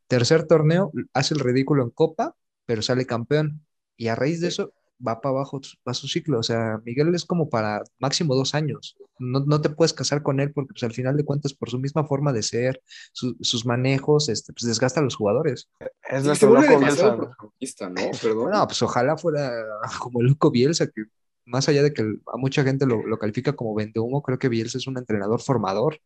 [0.06, 2.36] Tercer torneo, hace el ridículo en Copa,
[2.66, 3.64] pero sale campeón.
[3.96, 4.72] Y a raíz de eso,
[5.06, 6.38] va para abajo, va su ciclo.
[6.38, 8.96] O sea, Miguel es como para máximo dos años.
[9.18, 11.78] No, no te puedes casar con él porque pues, al final de cuentas, por su
[11.78, 12.82] misma forma de ser,
[13.12, 15.68] su- sus manejos, este, pues desgasta a los jugadores.
[16.08, 17.36] Es Sí, nuestro se vuelve loco demasiado Bielsa.
[17.36, 18.18] protagonista, ¿no?
[18.20, 18.50] Perdón.
[18.50, 19.52] No, pues ojalá fuera
[20.00, 21.04] como el loco Bielsa, que
[21.46, 24.78] más allá de que a mucha gente lo, lo califica como vendehumo, creo que Bielsa
[24.78, 25.98] es un entrenador formador.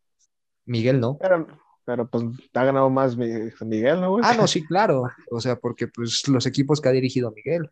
[0.67, 1.17] Miguel no.
[1.21, 1.47] Pero,
[1.85, 4.25] pero pues ha ganado más mi- Miguel, ¿no, güey?
[4.27, 5.05] Ah, no, sí, claro.
[5.31, 7.71] O sea, porque pues los equipos que ha dirigido Miguel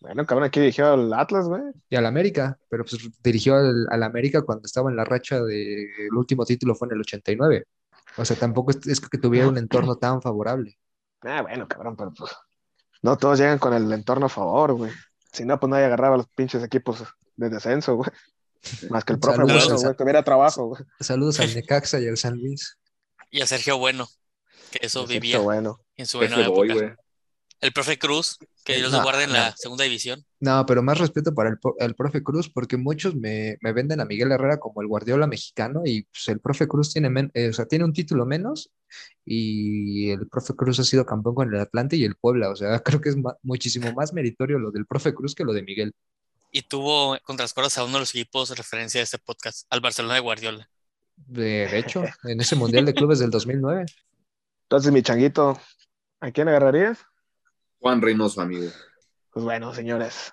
[0.00, 1.62] Bueno, cabrón, aquí dirigió al Atlas, güey.
[1.88, 5.84] y al América, pero pues dirigió al, al América cuando estaba en la racha de
[6.06, 7.64] el último título fue en el 89.
[8.18, 10.78] O sea, tampoco es, es que tuviera un entorno tan favorable.
[11.22, 12.30] Ah, bueno, cabrón, pero pues
[13.02, 14.92] no todos llegan con el entorno a favor, güey.
[15.32, 17.04] Si no, pues nadie agarraba a los pinches equipos
[17.36, 18.10] de descenso, güey.
[18.90, 20.82] Más que el profe Saludos, bueno, güey, tuviera trabajo, güey.
[21.00, 22.78] Saludos al Necaxa y al San Luis.
[23.30, 24.08] Y a Sergio Bueno,
[24.70, 25.80] que eso vivía bueno.
[25.96, 26.72] en su buena época.
[26.74, 26.92] güey.
[27.60, 29.56] El profe Cruz, que Dios No, lo guarde en la no.
[29.56, 30.24] segunda división.
[30.40, 34.04] No, pero más respeto para el, el profe Cruz, porque muchos me, me venden a
[34.04, 37.52] Miguel Herrera como el Guardiola mexicano y pues, el profe Cruz tiene, men- eh, o
[37.54, 38.70] sea, tiene un título menos
[39.24, 42.50] y el profe Cruz ha sido campeón con el Atlante y el Puebla.
[42.50, 45.52] O sea, creo que es ma- muchísimo más meritorio lo del profe Cruz que lo
[45.54, 45.92] de Miguel.
[46.52, 49.66] Y tuvo contra las cuerdas a uno de los equipos de referencia de este podcast,
[49.70, 50.68] al Barcelona de Guardiola.
[51.16, 53.86] De, de hecho, en ese Mundial de Clubes del 2009.
[54.64, 55.58] Entonces, mi changuito,
[56.20, 56.98] ¿a quién agarrarías?
[57.86, 58.66] Juan Reynoso, amigo.
[59.30, 60.32] Pues bueno, señores,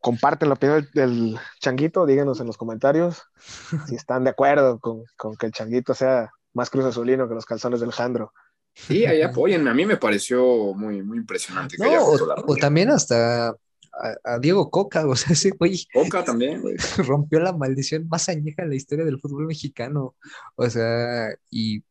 [0.00, 3.22] comparten la opinión del, del changuito, díganos en los comentarios
[3.86, 7.46] si están de acuerdo con, con que el changuito sea más cruz azulino que los
[7.46, 8.32] calzones del Jandro.
[8.74, 9.70] Sí, ahí apóyenme.
[9.70, 13.50] A mí me pareció muy, muy impresionante que haya No, la o, o también hasta
[13.50, 13.54] a,
[14.24, 16.74] a Diego Coca, o sea, ese güey Boca también, güey.
[17.06, 20.16] rompió la maldición más añeja en la historia del fútbol mexicano.
[20.56, 21.84] O sea, y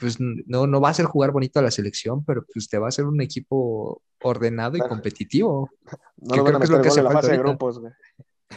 [0.00, 2.86] pues no, no va a ser jugar bonito a la selección, pero pues te va
[2.86, 5.70] a hacer un equipo ordenado y competitivo,
[6.16, 7.92] No Que lo creo que es lo que hace falta fase de grupos, güey.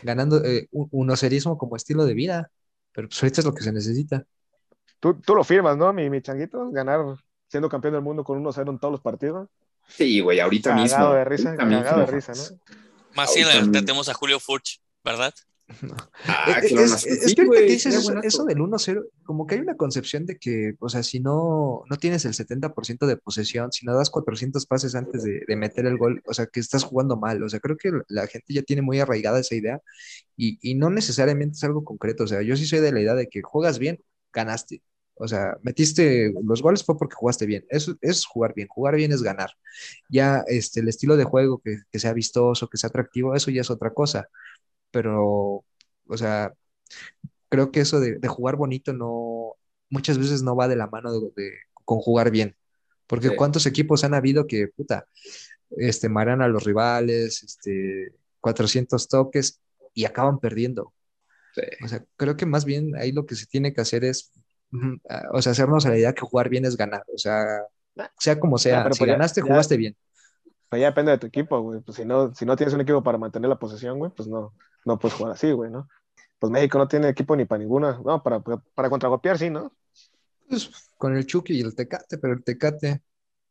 [0.01, 2.51] ganando eh, un un ocerismo como estilo de vida.
[2.93, 4.23] Pero pues ahorita es lo que se necesita.
[4.99, 6.69] Tú, tú lo firmas, ¿no, mi, mi changuito?
[6.71, 7.17] Ganar
[7.47, 9.49] siendo campeón del mundo con 1-0 en todos los partidos.
[9.87, 10.97] Sí, güey, ahorita mismo.
[10.97, 12.05] Cagado de risa, cagado de mismo.
[12.05, 12.75] risa, ¿no?
[13.15, 13.71] Más si mismo.
[13.71, 15.33] tenemos a Julio Furch, ¿verdad?
[16.27, 19.61] Ah, Eh, es, es Sí, que que dices eso, eso del 1-0, como que hay
[19.61, 23.85] una concepción de que, o sea, si no, no tienes el 70% de posesión, si
[23.85, 27.17] no das 400 pases antes de, de meter el gol, o sea, que estás jugando
[27.17, 27.41] mal.
[27.43, 29.81] O sea, creo que la gente ya tiene muy arraigada esa idea
[30.37, 32.23] y, y no necesariamente es algo concreto.
[32.25, 33.99] O sea, yo sí soy de la idea de que juegas bien,
[34.33, 34.81] ganaste.
[35.15, 37.65] O sea, metiste los goles fue porque jugaste bien.
[37.69, 38.67] Eso es jugar bien.
[38.67, 39.51] Jugar bien es ganar.
[40.09, 43.61] Ya este, el estilo de juego que, que sea vistoso, que sea atractivo, eso ya
[43.61, 44.27] es otra cosa.
[44.93, 45.65] Pero,
[46.07, 46.53] o sea,
[47.49, 49.55] creo que eso de, de jugar bonito no,
[49.89, 51.51] muchas veces no va de la mano de, de-
[51.83, 52.55] con jugar bien.
[53.07, 53.35] Porque Sí.
[53.35, 55.07] cuántos equipos han habido que, puta,
[55.71, 59.59] este, maran a los rivales, este, 400 toques
[59.95, 60.93] y acaban perdiendo.
[61.55, 61.63] Sí.
[61.83, 64.31] O sea, creo que más bien ahí lo que se tiene que hacer es,
[65.09, 67.03] ah, o sea, hacernos a la idea que jugar bien es ganar.
[67.13, 67.45] O sea,
[68.19, 69.95] sea como sea, pero si pues ganaste, ya- jugaste bien.
[70.77, 71.81] Ya depende de tu equipo, güey.
[71.81, 74.53] Pues si no, si no tienes un equipo para mantener la posesión, güey, pues no,
[74.85, 75.87] no puedes jugar así, güey, ¿no?
[76.39, 77.99] Pues México no tiene equipo ni para ninguna.
[78.03, 79.71] No, para, para contragolpear, sí, ¿no?
[80.47, 83.01] Pues, con el Chucky y el Tecate, pero el Tecate,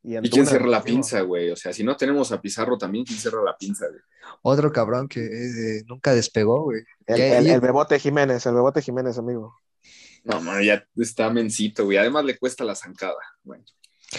[0.04, 1.50] ¿Y Antuna, quién cierra la pinza, güey?
[1.50, 4.00] O sea, si no tenemos a Pizarro también, ¿quién cierra la pinza, güey?
[4.42, 6.82] otro cabrón que eh, nunca despegó, güey.
[7.06, 9.54] El, el- Bebote Jiménez, el Bebote Jiménez, amigo.
[10.24, 11.98] No, man, ya está mencito, güey.
[11.98, 13.18] Además le cuesta la zancada.
[13.42, 13.64] Bueno,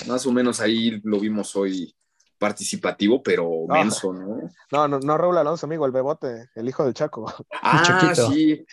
[0.07, 1.95] más o menos ahí lo vimos hoy
[2.43, 3.73] participativo, pero No.
[3.73, 4.49] menso, ¿no?
[4.71, 7.33] No, no, no Raúl Alonso, amigo, el Bebote, el hijo del Chaco.
[7.61, 8.31] Ah, Chaquito.
[8.31, 8.65] sí.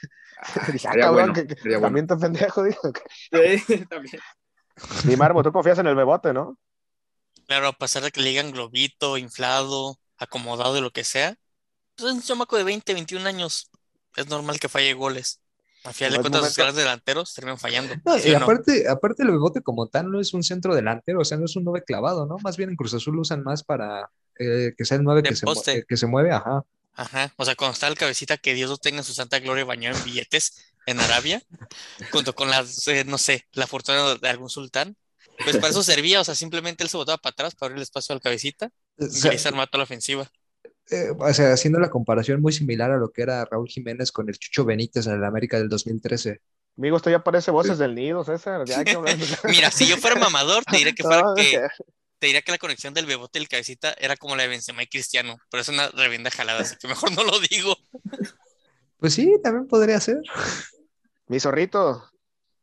[0.72, 1.80] Dije, ah, cabrón, bueno, que, bueno.
[1.80, 2.80] también te pendejo, digo.
[3.68, 4.20] Sí, también.
[5.04, 6.58] Mi Marmo, tú confías en el Bebote, ¿no?
[7.46, 11.36] Claro, a pesar de que le digan globito, inflado, acomodado y lo que sea,
[11.96, 13.70] pues es un chamaco de 20, 21 años.
[14.16, 15.40] Es normal que falle goles.
[15.84, 17.94] Al final de cuentas, los grandes delanteros terminan fallando.
[18.04, 18.38] No, ¿sí y no?
[18.38, 21.56] aparte, aparte el Bebote como tal no es un centro delantero, o sea, no es
[21.56, 22.36] un 9 clavado, ¿no?
[22.42, 25.30] Más bien en Cruz Azul lo usan más para eh, que sea el 9 De
[25.30, 26.64] que se, eh, que se mueve, ajá.
[26.94, 29.64] Ajá, o sea, cuando está el cabecita que Dios lo tenga en su santa gloria
[29.64, 31.42] bañado en billetes en Arabia,
[32.10, 34.96] junto con las, eh, no sé, la fortuna de algún sultán,
[35.44, 37.82] pues para eso servía, o sea, simplemente él se botaba para atrás para abrir el
[37.82, 40.30] espacio al cabecita O y sea, ahí se armaba toda la ofensiva.
[40.90, 44.28] Eh, o sea, haciendo la comparación muy similar a lo que era Raúl Jiménez con
[44.28, 46.40] el Chucho Benítez en el América del 2013.
[46.76, 48.64] Amigo, esto ya parece voces del nido, César.
[48.66, 49.16] Ya hay que hablar.
[49.48, 51.60] Mira, si yo fuera mamador, te diré que fuera que,
[52.18, 54.82] te diría que la conexión del bebote y el cabecita era como la de Benzema
[54.82, 57.76] y Cristiano, pero es una revienda jalada, así que mejor no lo digo.
[58.98, 60.20] Pues sí, también podría ser.
[61.26, 62.04] Mi zorrito,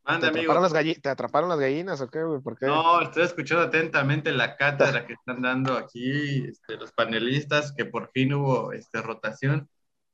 [0.08, 0.28] ¿te amigo.
[0.52, 2.40] atraparon, las galli- ¿te atraparon las gallinas o qué, güey?
[2.40, 2.66] ¿Por qué?
[2.66, 8.10] No, estoy escuchando atentamente la cátedra que están dando aquí este, los panelistas, que por
[8.12, 9.68] fin hubo este, rotación.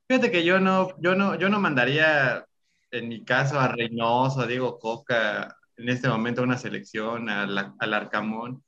[0.07, 2.45] Fíjate que yo no, yo no, yo no mandaría,
[2.91, 7.45] en mi caso, a Reynoso, a Diego Coca, en este momento a una selección, a
[7.47, 8.63] la- al Arcamón.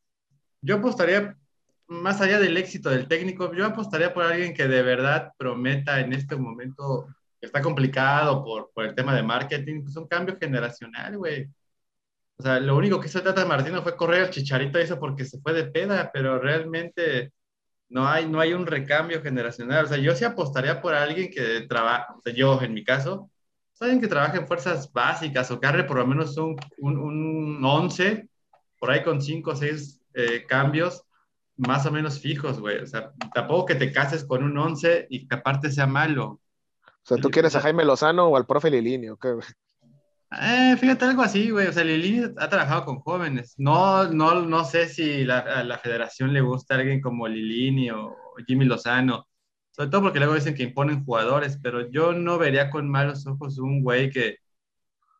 [0.62, 1.38] Yo apostaría,
[1.88, 6.14] más allá del éxito del técnico, yo apostaría por alguien que de verdad prometa en
[6.14, 7.08] este momento,
[7.42, 11.48] está complicado por, por el tema de marketing, pues un cambio generacional, güey.
[12.38, 15.40] O sea, lo único que hizo Tata Martino fue correr al Chicharito, eso porque se
[15.40, 17.34] fue de peda, pero realmente
[17.90, 19.86] no hay, no hay un recambio generacional.
[19.86, 23.32] O sea, yo sí apostaría por alguien que trabaja, o sea, yo en mi caso,
[23.72, 27.66] pues, alguien que trabaje en fuerzas básicas o carre por lo menos un, un, un
[27.66, 28.30] 11,
[28.80, 30.02] por ahí con 5 o 6
[30.48, 31.04] cambios
[31.58, 32.80] más o menos fijos, güey.
[32.80, 36.42] O sea, tampoco que te cases con un 11 y que aparte sea malo.
[37.08, 39.48] O sea, ¿tú quieres a Jaime Lozano o al profe Lilini o qué, güey?
[40.42, 41.68] Eh, fíjate algo así, güey.
[41.68, 43.54] O sea, Lili ha trabajado con jóvenes.
[43.58, 48.14] No, no, no sé si la, a la federación le gusta alguien como Lilini o
[48.46, 49.26] Jimmy Lozano.
[49.72, 53.58] Sobre todo porque luego dicen que imponen jugadores, pero yo no vería con malos ojos
[53.58, 54.40] un güey que,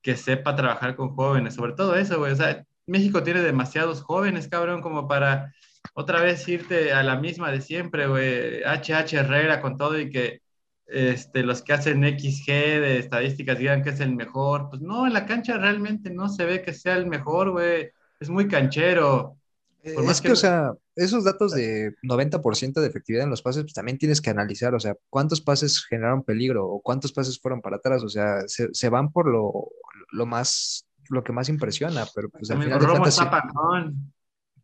[0.04, 1.56] que sepa trabajar con jóvenes.
[1.56, 2.34] Sobre todo eso, güey.
[2.34, 5.54] O sea, México tiene demasiados jóvenes, cabrón, como para
[5.94, 8.62] otra vez irte a la misma de siempre, güey.
[8.64, 10.42] HH Herrera con todo y que
[10.88, 14.70] este, los que hacen XG de estadísticas digan que es el mejor.
[14.70, 17.90] Pues no, en la cancha realmente no se ve que sea el mejor, güey.
[18.20, 19.38] Es muy canchero.
[19.84, 23.42] Por más Es que, que- o sea, esos datos de 90% de efectividad en los
[23.42, 27.40] pases, pues también tienes que analizar, o sea, cuántos pases generaron peligro o cuántos pases
[27.40, 29.70] fueron para atrás, o sea, se, se van por lo,
[30.12, 33.94] lo más, lo que más impresiona, pero pues al También final de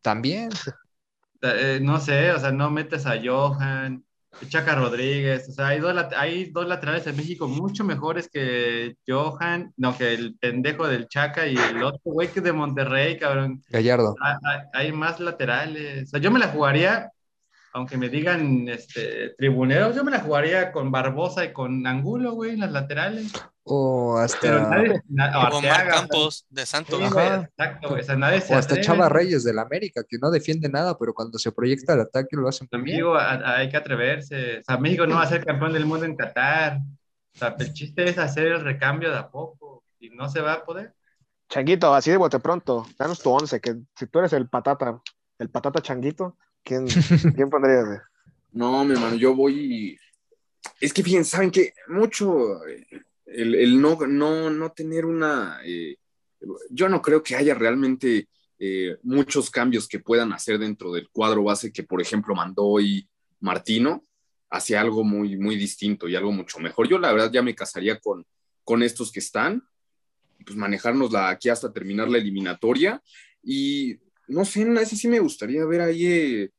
[0.02, 0.50] también.
[1.40, 4.04] Eh, no sé, o sea, no metes a Johan,
[4.48, 9.72] Chaca Rodríguez, o sea, hay dos, hay dos laterales en México mucho mejores que Johan,
[9.76, 13.62] no, que el pendejo del Chaca y el otro güey que es de Monterrey, cabrón.
[13.68, 14.14] Gallardo.
[14.20, 16.04] Hay, hay- hay más laterales.
[16.04, 17.10] O sea, yo me la jugaría,
[17.74, 22.52] aunque me digan este, tribuneros, yo me la jugaría con Barbosa y con Angulo, güey,
[22.52, 23.32] en las laterales.
[23.66, 26.98] O Pero hasta, nadie, na- o Arteaga, Campos de Sí, Santos.
[27.12, 27.48] güey, Ajá.
[27.50, 28.80] exacto, güey, o sea, nadie se o hasta.
[28.80, 32.46] Chava Reyes del América, que no defiende nada, pero cuando se proyecta el ataque lo
[32.48, 32.96] hace muy bien.
[32.96, 34.58] Amigo, a- a- hay que atreverse.
[34.60, 36.78] O sea, México no va a ser campeón del mundo en Qatar.
[37.34, 40.52] O sea, el chiste es hacer el recambio de a poco y no se va
[40.52, 40.92] a poder.
[41.48, 45.00] Changuito, así de bote pronto, danos tu once, que si tú eres el patata,
[45.38, 46.86] el patata changuito, ¿quién,
[47.36, 47.86] ¿quién pondrías?
[47.86, 47.98] güey?
[48.52, 49.98] No, mi hermano, yo voy.
[50.80, 51.74] Es que fíjense, ¿saben qué?
[51.88, 52.86] Mucho eh,
[53.26, 55.60] el, el no, no, no tener una.
[55.64, 55.96] eh,
[56.70, 61.42] yo no creo que haya realmente eh, muchos cambios que puedan hacer dentro del cuadro
[61.44, 63.08] base que, por ejemplo, mandó hoy
[63.40, 64.02] Martino
[64.50, 66.88] hacia algo muy, muy distinto y algo mucho mejor.
[66.88, 68.24] Yo, la verdad, ya me casaría con,
[68.62, 69.66] con estos que están,
[70.44, 73.02] pues manejárnosla aquí hasta terminar la eliminatoria.
[73.42, 73.98] Y
[74.28, 76.06] no sé, en ese sí me gustaría ver ahí.
[76.06, 76.50] eh,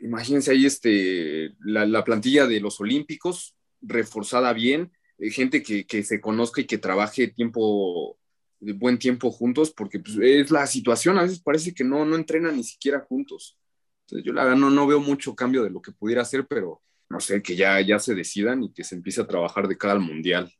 [0.00, 6.02] imagínense ahí este, la, la plantilla de los Olímpicos reforzada bien, eh, gente que, que
[6.02, 8.18] se conozca y que trabaje tiempo,
[8.60, 12.16] de buen tiempo juntos, porque pues, es la situación, a veces parece que no, no
[12.16, 13.58] entrenan ni siquiera juntos.
[14.02, 16.82] Entonces, yo la verdad no, no veo mucho cambio de lo que pudiera hacer, pero
[17.08, 19.94] no sé, que ya, ya se decidan y que se empiece a trabajar de cara
[19.94, 20.52] al Mundial.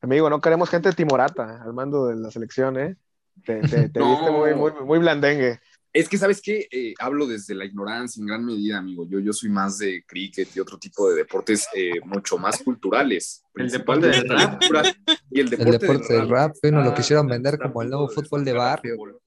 [0.00, 2.96] Amigo, no queremos gente timorata al mando de la selección, ¿eh?
[3.44, 4.04] Te, te, te No.
[4.04, 5.60] viste muy, muy, muy blandengue.
[5.96, 6.68] Es que, ¿sabes qué?
[6.70, 9.08] Eh, hablo desde la ignorancia en gran medida, amigo.
[9.08, 13.42] Yo, yo soy más de cricket y otro tipo de deportes eh, mucho más culturales.
[13.54, 14.62] El deporte del rap.
[15.30, 18.10] Y el El deporte, deporte del rap, bueno, lo Ah, quisieron vender como el nuevo
[18.10, 19.22] fútbol de barrio.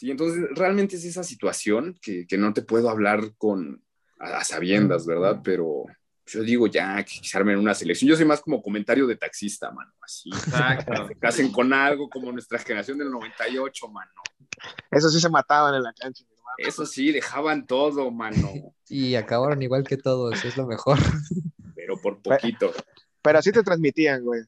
[0.00, 3.80] Sí, entonces realmente es esa situación que, que no te puedo hablar con
[4.18, 5.42] a, a sabiendas, ¿verdad?
[5.44, 5.84] Pero
[6.26, 8.08] yo digo ya que se armen una selección.
[8.08, 9.92] Yo soy más como comentario de taxista, mano.
[10.00, 10.30] Así.
[10.30, 11.08] Exacto.
[11.08, 14.10] Se casen con algo como nuestra generación del 98, mano.
[14.90, 16.54] Eso sí se mataban en la cancha, mi hermano.
[16.58, 18.50] Eso sí, dejaban todo, mano.
[18.88, 20.98] Y acabaron igual que todos, es lo mejor.
[21.74, 22.72] Pero por poquito.
[23.22, 24.42] Pero así te transmitían, güey.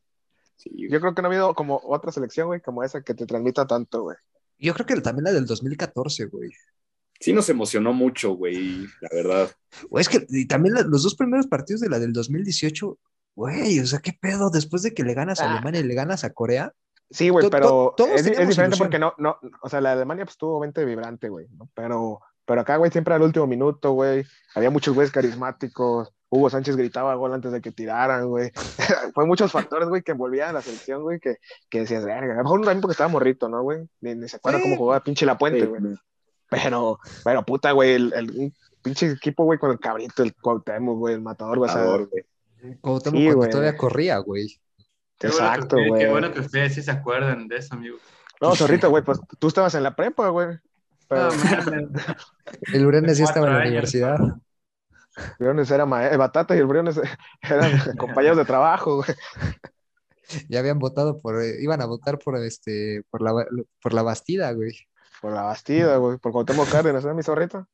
[0.57, 3.27] Sí, Yo creo que no ha habido como otra selección, güey, como esa que te
[3.27, 4.17] transmita tanto, güey.
[4.59, 6.51] Yo creo que también la del 2014, güey.
[7.21, 9.51] Sí nos emocionó mucho, güey, la verdad.
[9.91, 12.99] Güey, es que y también la- los dos primeros partidos de la del 2018,
[13.35, 15.53] güey, o sea, qué pedo, después de que le ganas a Ah.
[15.53, 16.73] Alemania y le ganas a Corea.
[17.11, 18.79] Sí, güey, To- pero to- todos es, diferente ilusión.
[18.79, 21.69] porque no, no, o sea, la de Alemania pues estuvo 20 vibrante, güey, ¿no?
[21.75, 26.75] Pero, pero acá, güey, siempre al último minuto, güey, había muchos güeyes carismáticos, Hugo Sánchez
[26.77, 28.51] gritaba gol antes de que tiraran, güey.
[29.15, 31.37] Fue muchos factores, güey, que envolvían a la selección, güey, que,
[31.71, 33.89] que decías, verga, a lo mejor también porque estaba morrito, ¿no, güey?
[34.01, 34.65] Ni, ni se acuerda Sí.
[34.65, 35.83] cómo jugaba pinche La Puente, güey.
[36.51, 41.15] Pero, pero puta, güey, el, el pinche equipo, güey, con el cabrito, el Cuauhtémoc, güey,
[41.15, 42.25] el matador, güey, Matador, güey.
[42.81, 43.51] Cuauhtémoc Sí, cuando güey.
[43.51, 44.61] todavía corría, güey.
[45.19, 46.03] Qué bueno que Exacto, güey.
[46.05, 47.97] Qué bueno que ustedes sí se acuerdan de eso, amigo.
[48.41, 50.59] No, zorrito, güey, pues tú estabas en la prepa, güey.
[51.09, 51.89] Pero No, mames.
[52.75, 54.19] El Urenes ya estaba en la años, universidad.
[55.39, 57.01] Briones era ma- el Batata y el Briones
[57.41, 59.09] eran compañeros de trabajo, güey.
[60.49, 63.33] Ya habían votado por, eh, iban a votar por este, por la,
[63.81, 64.73] por la Bastida, güey.
[65.21, 66.19] Por la Bastida, güey.
[66.19, 67.67] Por Cuauhtémoc Cárdenas, ¿eh, mi zorrito?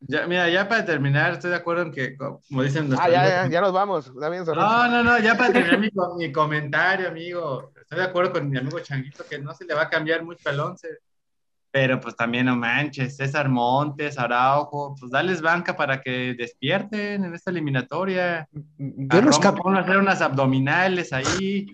[0.00, 3.48] Ya, mira, ya para terminar, estoy de acuerdo en que, como dicen Ah, ya, ya,
[3.48, 4.06] ya nos vamos.
[4.06, 4.44] Está bien.
[4.46, 7.70] No, no, no, ya para terminar mi, mi comentario, amigo.
[7.78, 10.48] Estoy de acuerdo con mi amigo Changuito que no se le va a cambiar mucho
[10.48, 10.88] al once.
[11.72, 17.34] Pero pues también no manches, César Montes, Araujo, pues dales banca para que despierten en
[17.34, 18.48] esta eliminatoria.
[18.50, 21.66] Yo A los ponlo a hacer unas abdominales ahí.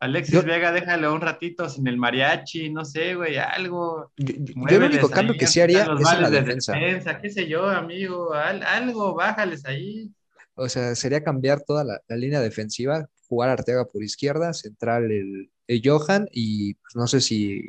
[0.00, 4.10] Alexis Yo- Vega, déjale un ratito sin el mariachi, no sé, güey, algo.
[4.16, 6.72] yo, yo- yo el único cambio ahí, que sí haría es en la defensa.
[6.72, 10.10] defensa, qué sé yo, amigo, al- algo, bájales ahí.
[10.54, 15.50] O sea, sería cambiar toda la, la línea defensiva, jugar Arteaga por izquierda, central el,
[15.66, 17.62] el Johan y pues, no sé si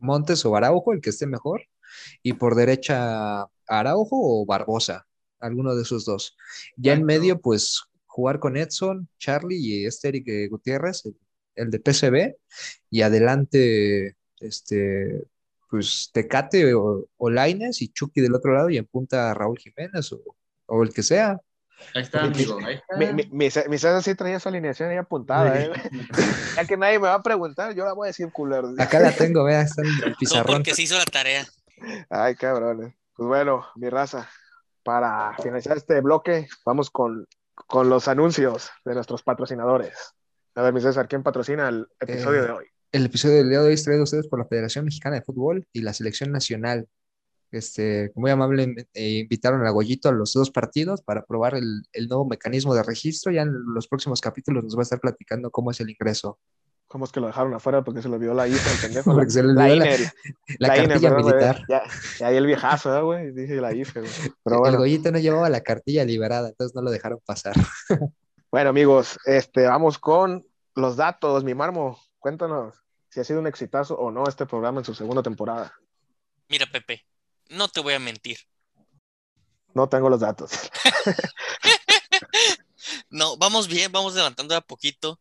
[0.00, 1.62] Montes o Araujo, el que esté mejor,
[2.22, 4.08] y por derecha Araujo
[4.42, 5.06] o Barbosa,
[5.40, 6.36] alguno de esos dos.
[6.76, 11.16] Ya en medio, pues jugar con Edson, Charlie y este Eric eh, Gutiérrez, el,
[11.54, 12.36] el de PCB,
[12.90, 15.22] y adelante, este,
[15.68, 20.12] pues Tecate o, o Lainez y Chucky del otro lado y en punta Raúl Jiménez
[20.12, 20.20] o,
[20.66, 21.40] o el que sea.
[21.94, 22.96] Ahí está, Mi- amigo, ahí está.
[22.96, 25.70] Mi, mi, mi, Ce- mi César sí traía su alineación ahí apuntada, ¿eh?
[26.56, 28.70] Ya que nadie me va a preguntar, yo la voy a decir culero.
[28.78, 30.56] Acá la tengo, vea, está en el pizarrón.
[30.56, 31.46] porque se hizo la tarea.
[32.10, 32.92] Ay, cabrones.
[33.14, 34.28] Pues bueno, mi raza,
[34.82, 39.94] para finalizar este bloque, vamos con, con los anuncios de nuestros patrocinadores.
[40.54, 42.64] A ver, mi César, ¿quién patrocina el episodio Eh, de hoy?
[42.92, 45.22] El episodio del día de hoy es traído a ustedes por la Federación Mexicana de
[45.22, 46.88] Fútbol y la Selección Nacional.
[47.52, 52.06] Este, muy amablemente eh, invitaron a Goyito a los dos partidos para probar el, el
[52.08, 53.32] nuevo mecanismo de registro.
[53.32, 56.38] Ya en los próximos capítulos nos va a estar platicando cómo es el ingreso.
[56.88, 57.84] ¿Cómo es que lo dejaron afuera?
[57.84, 59.14] Porque se le olvidó la IFE, el pendejo.
[59.14, 61.24] Porque se le la, olvidó la, la la INE, cartilla güey.
[61.24, 61.64] militar.
[61.68, 61.82] Ya,
[62.18, 63.30] ya ahí el viejazo, ¿eh, güey?
[63.32, 64.00] Dije la IFE.
[64.44, 67.54] Pero El bueno, Goyito no llevaba la cartilla liberada, entonces no lo dejaron pasar.
[68.50, 71.44] bueno, amigos, este, vamos con los datos.
[71.44, 72.76] Mi Marmo, cuéntanos
[73.08, 75.74] si ha sido un exitazo o no este programa en su segunda temporada.
[76.48, 77.04] Mira, Pepe,
[77.48, 78.38] no te voy a mentir.
[79.74, 80.50] No tengo los datos.
[83.10, 85.20] No, vamos bien, vamos levantando de a poquito.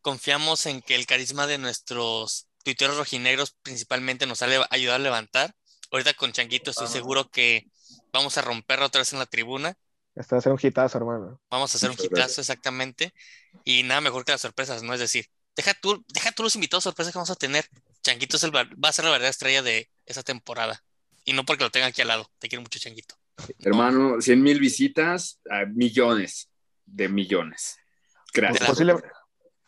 [0.00, 5.54] Confiamos en que el carisma de nuestros tuiteros rojinegros principalmente nos ha ayudado a levantar.
[5.90, 7.66] Ahorita con Changuito estoy seguro que
[8.12, 9.76] vamos a romperla otra vez en la tribuna.
[10.18, 11.40] Este va a ser un hitazo, hermano.
[11.50, 12.38] Vamos a hacer un Muchas hitazo gracias.
[12.40, 13.14] exactamente.
[13.64, 14.92] Y nada mejor que las sorpresas, ¿no?
[14.94, 17.66] Es decir, deja tú, deja tú los invitados sorpresas que vamos a tener.
[18.02, 20.82] Changuito es el, va a ser la verdadera estrella de esa temporada.
[21.24, 22.30] Y no porque lo tenga aquí al lado.
[22.38, 23.14] Te quiero mucho, Changuito.
[23.60, 26.48] Hermano, 100 mil visitas, a millones
[26.86, 27.76] de millones.
[28.32, 28.68] Gracias.
[28.68, 28.96] Posible-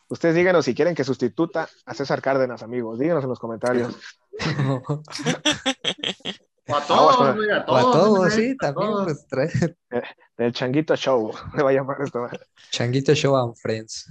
[0.09, 2.99] Ustedes díganos si quieren que sustituta a César Cárdenas, amigos.
[2.99, 3.95] Díganos en los comentarios.
[6.67, 7.79] O a todos, con- güey, a O todos.
[7.95, 9.03] a todos, sí, a también, todos.
[9.05, 9.75] pues trae
[10.37, 11.31] Del Changuito Show.
[11.53, 12.27] Me va a llamar esto.
[12.69, 14.07] Changuito Show and Friends.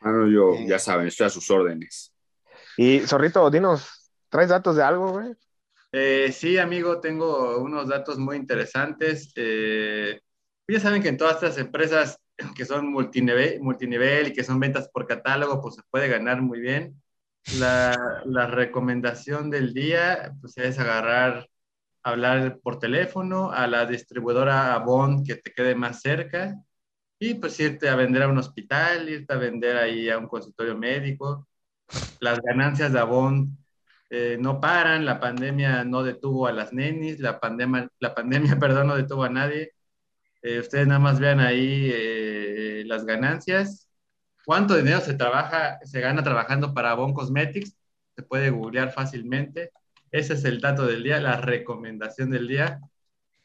[0.00, 2.12] Hermano, yo, ya saben, estoy a sus órdenes.
[2.76, 5.32] Y Zorrito, dinos, ¿traes datos de algo, güey?
[5.92, 9.30] Eh, sí, amigo, tengo unos datos muy interesantes.
[9.36, 10.18] Eh,
[10.66, 12.18] ya saben que en todas estas empresas
[12.56, 16.60] que son multinivel, multinivel y que son ventas por catálogo, pues se puede ganar muy
[16.60, 17.00] bien.
[17.58, 21.46] La, la recomendación del día pues, es agarrar,
[22.02, 26.56] hablar por teléfono a la distribuidora Avon que te quede más cerca
[27.18, 30.76] y pues irte a vender a un hospital, irte a vender ahí a un consultorio
[30.76, 31.48] médico.
[32.20, 33.56] Las ganancias de Avon
[34.10, 38.88] eh, no paran, la pandemia no detuvo a las nenis, la pandemia, la pandemia, perdón,
[38.88, 39.72] no detuvo a nadie.
[40.42, 43.88] Eh, ustedes nada más vean ahí eh, las ganancias.
[44.44, 47.76] ¿Cuánto dinero se trabaja, se gana trabajando para Avon Cosmetics?
[48.16, 49.72] Se puede googlear fácilmente.
[50.12, 52.78] Ese es el dato del día, la recomendación del día.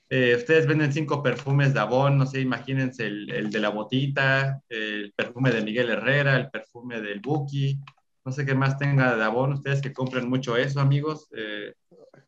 [0.09, 4.61] Eh, ustedes venden cinco perfumes de Avon, no sé, imagínense el, el de la botita,
[4.69, 7.79] el perfume de Miguel Herrera, el perfume del Buki,
[8.23, 11.27] no sé qué más tenga de Avon, ustedes que compran mucho eso, amigos.
[11.35, 11.73] Eh,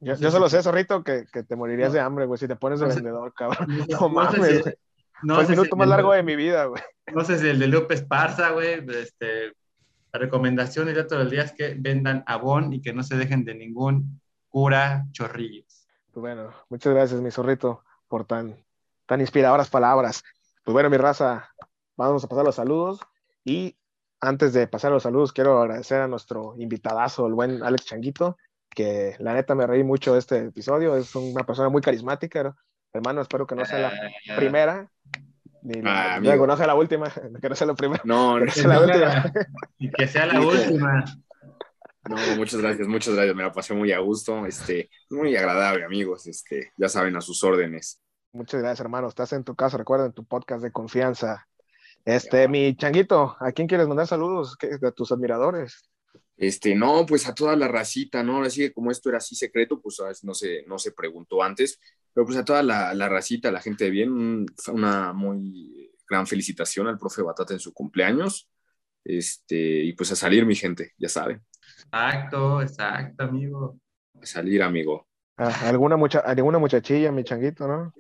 [0.02, 1.94] Yo, yo solo sé, Zorrito, que, que te morirías No.
[1.96, 3.68] de hambre, güey, si te pones de No vendedor, cabrón.
[3.90, 4.72] no no sé mames, si-
[5.28, 6.82] Fue el minuto si- más largo de mi vida, güey.
[7.14, 9.54] No sé si el de Lupe Esparza, güey, este,
[10.14, 13.44] la recomendación y dato del día es que vendan Avon y que no se dejen
[13.46, 15.88] de ningún cura chorrillos.
[16.12, 18.58] Pues bueno, muchas gracias, mi Zorrito, por tan,
[19.06, 20.24] tan inspiradoras palabras.
[20.64, 21.50] Pues bueno, mi raza,
[21.96, 23.00] vamos a pasar los saludos.
[23.46, 23.78] Y
[24.20, 28.38] antes de pasar los saludos, quiero agradecer a nuestro invitadazo, el buen Alex Changuito,
[28.70, 30.96] que la neta me reí mucho de este episodio.
[30.98, 32.56] Es una persona muy carismática.
[32.92, 33.92] Hermano, espero que no sea
[34.26, 34.90] la primera.
[35.62, 36.32] Ni Ah, la, amigo.
[36.32, 37.06] luego, no sea la última,
[37.42, 38.02] que no sea la primera.
[38.06, 39.34] No, Que no, sea la última.
[39.98, 41.06] Que sea la última.
[42.08, 43.36] No, muchas gracias, muchas gracias.
[43.36, 44.46] Me la pasé muy a gusto.
[44.46, 46.28] Este, muy agradable, amigos.
[46.28, 48.02] Este, ya saben, a sus órdenes.
[48.32, 49.08] Muchas gracias, hermano.
[49.08, 51.48] Estás en tu casa, recuerda, en tu podcast de confianza.
[52.06, 54.56] Este, mi changuito, ¿a quién quieres mandar saludos?
[54.58, 55.84] ¿Qué- De tus admiradores.
[56.38, 58.44] Este, no, pues a toda la racita, ¿no?
[58.44, 61.80] Así que como esto era así secreto, pues ah, no se, no se preguntó antes,
[62.14, 66.26] pero pues a toda la, la racita, la gente de bien, un- una muy gran
[66.26, 68.50] felicitación al profe Batata en su cumpleaños.
[69.04, 71.42] Este, y pues a salir, mi gente, ya saben,
[71.86, 73.78] Exacto, exacto, amigo.
[74.22, 75.08] a salir, amigo.
[75.38, 77.94] Ah, ¿Alguna, mucha, alguna muchachilla, mi changuito, no?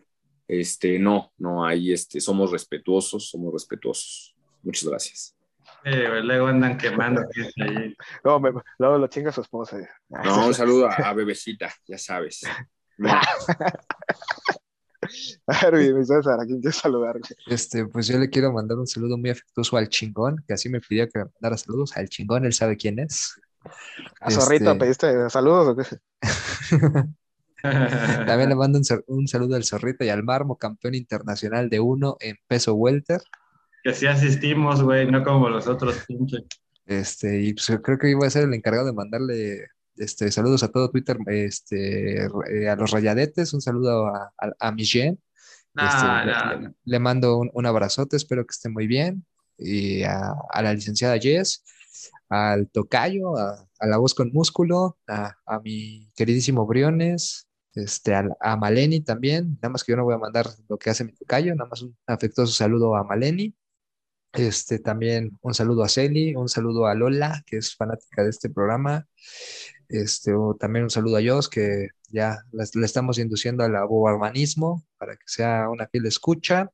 [0.47, 4.35] Este, no, no, ahí este, somos respetuosos, somos respetuosos.
[4.63, 5.35] Muchas gracias.
[5.83, 7.21] Luego andan quemando
[7.61, 7.95] ahí.
[8.23, 9.77] Luego, me- luego lo chinga su esposa.
[10.09, 12.41] No, un saludo a, a Bebecita, ya sabes.
[15.47, 17.15] A ver, mi, mi César, ¿a quién quieres saludar?
[17.47, 20.81] Este, pues yo le quiero mandar un saludo muy afectuoso al chingón, que así me
[20.81, 21.95] pidió que le mandara saludos.
[21.95, 23.39] Al chingón, él sabe quién es.
[24.21, 25.83] A Zorrito, Este, ¿pediste saludos o qué?
[27.61, 32.17] También le mando un, un saludo al Zorrito y al Marmo, campeón internacional de uno
[32.19, 33.21] en peso welter.
[33.83, 36.43] Que sí asistimos, güey, no como los otros pinches.
[36.85, 40.69] Este, y pues creo que iba a ser el encargado de mandarle este, saludos a
[40.69, 45.19] todo Twitter, este, eh, a los rayadetes, un saludo a, a, a mi Jen.
[45.73, 49.25] No, Este, no, le, le mando un, un abrazote, espero que esté muy bien.
[49.57, 51.65] Y a, a la licenciada Jess,
[52.29, 59.01] al Tocayo, a, la voz con músculo, a, a mi queridísimo Briones, este, a, Maleni
[59.01, 59.57] también.
[59.61, 61.81] Nada más que yo no voy a mandar lo que hace mi Tocayo, nada más
[61.81, 63.55] un afectuoso saludo a Maleni.
[64.33, 68.49] Este, también un saludo a Celi, un saludo a Lola, que es fanática de este
[68.49, 69.07] programa.
[69.87, 75.15] Este, o también un saludo a Jos, que ya le estamos induciendo al bobarmanismo para
[75.15, 76.71] que sea una fiel escucha.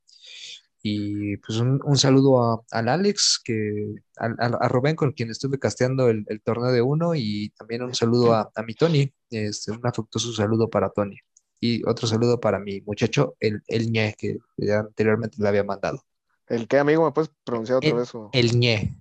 [0.88, 5.30] Y pues un, un saludo a- al Alex, que, al- al- a, Rubén, con quien
[5.30, 9.12] estuve casteando el, el torneo de uno, y también un saludo a, a mi Tony,
[9.30, 11.16] este, un afectuoso saludo para Tony.
[11.60, 16.04] Y otro saludo para mi muchacho, el, el ñe, que ya anteriormente le había mandado.
[16.46, 17.04] ¿El qué, amigo?
[17.04, 18.08] ¿Me puedes pronunciar otra El- vez?
[18.08, 18.94] su- El ñe,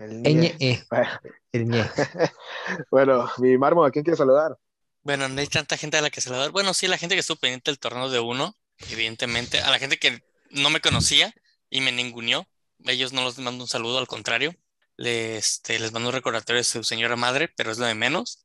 [0.00, 0.86] El ñe.
[0.90, 1.08] Bueno,
[1.52, 1.84] el ñe.
[2.90, 4.56] Bueno, mi Marmo, ¿a quién quieres saludar?
[5.04, 6.50] Bueno, no hay tanta gente a la que saludar.
[6.50, 8.56] Bueno, sí, la gente que estuvo pendiente del torneo de uno,
[8.90, 9.60] evidentemente.
[9.60, 11.34] A la gente que no me conocía
[11.68, 12.46] y me ninguneó.
[12.84, 14.54] Ellos no los mando un saludo, al contrario.
[14.96, 18.44] Les, este, les mando un recordatorio de su señora madre, pero es lo de menos.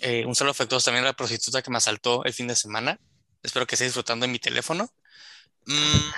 [0.00, 3.00] Eh, un saludo afectuoso también a la prostituta que me asaltó el fin de semana.
[3.42, 4.90] Espero que esté disfrutando de mi teléfono.
[5.66, 6.10] Mm,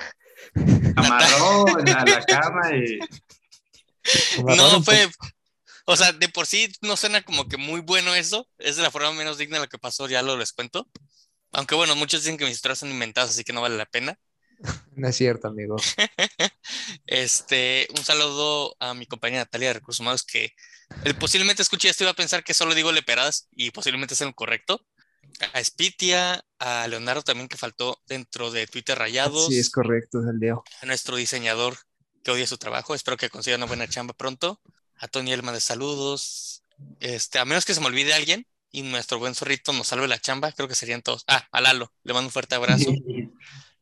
[0.96, 2.98] Amarró a la cama y
[4.42, 5.08] No, fue.
[5.84, 8.48] O sea, de por sí no suena como que muy bueno eso.
[8.58, 10.88] Es de la forma menos digna de lo que pasó, ya lo les cuento.
[11.52, 14.18] Aunque bueno, muchos dicen que mis historias son inventadas, así que no vale la pena.
[14.96, 15.76] No es cierto, amigo.
[17.06, 20.52] Este, un saludo a mi compañera Natalia de Recursos Humanos que
[21.04, 24.26] eh, posiblemente escuche esto y va a pensar que solo digo leperadas y posiblemente sea
[24.26, 24.84] lo correcto.
[25.52, 29.48] A Spitia, a Leonardo también que faltó dentro de Twitter Rayados.
[29.48, 30.64] Sí, es correcto, es el Leo.
[30.82, 31.76] a nuestro diseñador
[32.22, 32.94] que odia su trabajo.
[32.94, 34.60] Espero que consiga una buena chamba pronto.
[34.96, 36.64] A Tony Elma de saludos.
[37.00, 40.18] Este, a menos que se me olvide alguien y nuestro buen zorrito nos salve la
[40.18, 41.24] chamba, creo que serían todos.
[41.26, 42.90] Ah, a Lalo, le mando un fuerte abrazo.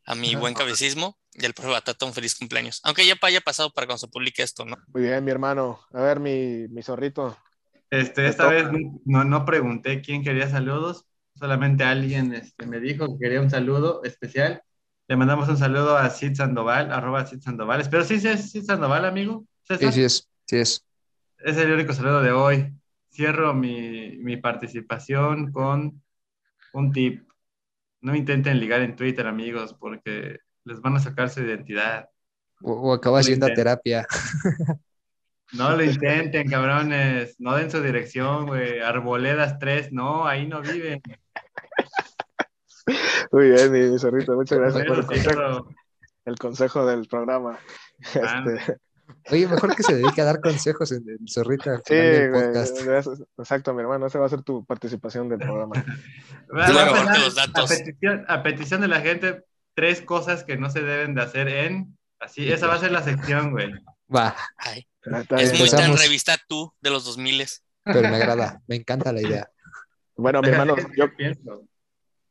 [0.07, 2.81] A mi buen cabecismo y al profe Batata un feliz cumpleaños.
[2.85, 4.77] Aunque ya haya pasado para cuando se publique esto, ¿no?
[4.95, 5.81] Muy bien, mi hermano.
[5.93, 7.37] A ver, mi, mi zorrito.
[7.91, 8.67] Este, esta vez
[9.05, 14.03] no, no pregunté quién quería saludos, solamente alguien este, me dijo que quería un saludo
[14.05, 14.63] especial.
[15.09, 17.81] Le mandamos un saludo a Sid Sandoval, arroba Sid Sandoval.
[17.81, 19.47] Espero sí es Sid Sandoval, amigo.
[19.63, 19.93] ¿César?
[19.93, 20.85] Sí, sí es, sí es.
[21.39, 22.73] Es el único saludo de hoy.
[23.13, 26.03] Cierro mi, mi participación con
[26.73, 27.26] un tip.
[28.07, 32.09] No intenten ligar en Twitter, amigos, porque les van a sacar su identidad.
[32.63, 34.07] O, o acabas yendo a terapia.
[35.55, 37.35] No lo intenten, cabrones.
[37.41, 38.79] No den su dirección, güey.
[38.79, 41.03] Arboledas 3, no, ahí no viven.
[43.33, 44.37] Muy bien, mi, mi zorrito.
[44.37, 45.69] Muchas gracias por el consejo,
[46.27, 47.59] el consejo del programa.
[48.23, 48.45] Ah.
[48.47, 48.77] Este,
[49.31, 52.83] Oye, mejor que se dedique a dar consejos en el zorrito al sí, güey, podcast.
[52.83, 53.23] gracias.
[53.39, 54.07] exacto, mi hermano.
[54.07, 55.85] Esa va a ser tu participación del programa.
[56.49, 57.71] Bueno, Claro, pues, aparte a- los datos.
[57.71, 59.45] A petición, a petición de la gente,
[59.75, 61.97] tres cosas que no se deben de hacer en.
[62.19, 63.73] Así, esa va a ser la sección, güey.
[64.15, 64.87] Va, Ay,
[65.39, 67.47] es muy tan revista tú de los 2000
[67.85, 69.49] pero me agrada, me encanta la idea.
[70.17, 71.65] Bueno, mi hermano, yo, pienso.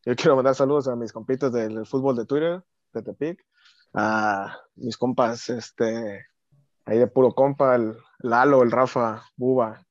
[0.06, 2.62] yo quiero mandar saludos a mis compitas del fútbol de Twitter,
[2.94, 3.46] de Tepic,
[3.94, 6.26] a mis compas, este,
[6.86, 9.86] ahí de puro compa, el Lalo, el Rafa, Buba,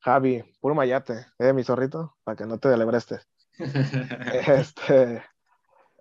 [0.00, 3.26] Javi, puro mayate, eh, mi zorrito, para que no te delebrestes.
[4.46, 5.22] Este,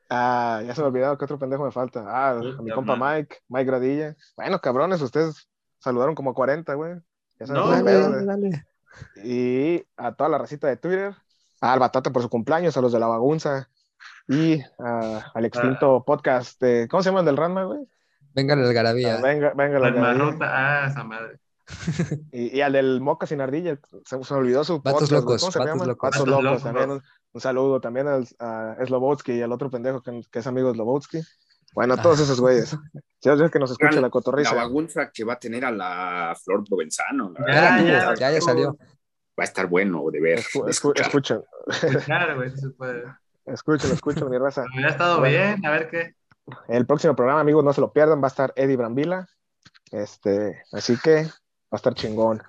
[0.09, 2.05] Ah, ya se me olvidó que otro pendejo me falta.
[2.07, 2.95] Ah, a mi compa.
[2.95, 4.15] Mike, Mike Gradilla.
[4.37, 5.49] Bueno, cabrones, ustedes
[5.79, 6.95] saludaron como 40, güey.
[7.39, 8.65] Ya No, Dale, dale.
[9.23, 11.13] Y a toda la racita de Twitter.
[11.59, 13.69] Al Batata por su cumpleaños, a los de la bagunza.
[14.29, 16.87] Y ah, al extinto podcast de.
[16.87, 17.81] ¿Cómo se llama el del Ranma, güey?
[18.37, 19.15] Venga la algarabía.
[19.17, 20.37] Ah, venga, venga, la La algarabía.
[20.43, 21.39] ah, esa madre.
[22.31, 24.93] Y, y al del Moca sin ardilla, se, se me olvidó su güey.
[25.11, 25.85] locos, ¿Cómo se vatos llama?
[25.85, 26.09] locos.
[26.11, 26.63] Vatos locos, locos.
[26.63, 26.91] también.
[26.91, 30.69] Un, un saludo también al, a Slobotsky y al otro pendejo que, que es amigo
[30.69, 31.19] de Slobotsky.
[31.73, 32.69] Bueno, a todos esos güeyes.
[33.19, 34.55] Si es que nos escucha la La cotorriza.
[34.55, 37.33] bagunza que va a tener a la Flor Provenzano.
[37.37, 38.77] la Ya, Ya, ya, ya, salió.
[39.39, 40.39] Va a estar bueno de ver.
[40.39, 41.05] Escu- de escu- escuchar.
[41.07, 41.41] escuchen,
[42.05, 43.03] Claro, güey, se puede.
[43.45, 44.63] escuchen, escuchen, mi raza.
[44.83, 46.15] Ha estado bien, a ver qué.
[46.67, 49.27] El próximo programa, amigos, no se lo pierdan, va a estar Eddie Brambila.
[49.91, 51.29] Este, así que va
[51.71, 52.41] a estar chingón.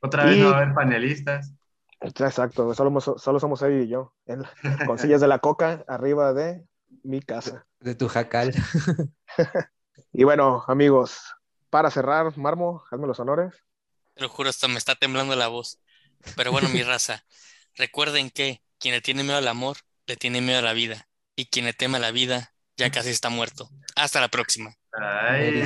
[0.00, 1.52] Otra vez Y- no va a haber panelistas.
[2.00, 4.14] Exacto, solo, somos- solo somos Eddie y yo.
[4.26, 4.44] En-
[4.86, 6.64] con sillas de la coca arriba de
[7.02, 7.66] mi casa.
[7.80, 8.52] De tu jacal.
[10.12, 11.18] Y bueno, amigos,
[11.68, 13.54] para cerrar, Marmo, hazme los honores.
[14.14, 15.78] Te lo juro, hasta me está temblando la voz.
[16.36, 17.24] Pero bueno, mi raza,
[17.74, 19.76] recuerden que quien le tiene miedo al amor,
[20.06, 21.08] le tiene miedo a la vida.
[21.34, 23.68] Y quien le teme a la vida, ya casi está muerto.
[23.94, 24.74] Hasta la próxima.
[24.92, 25.62] Ay,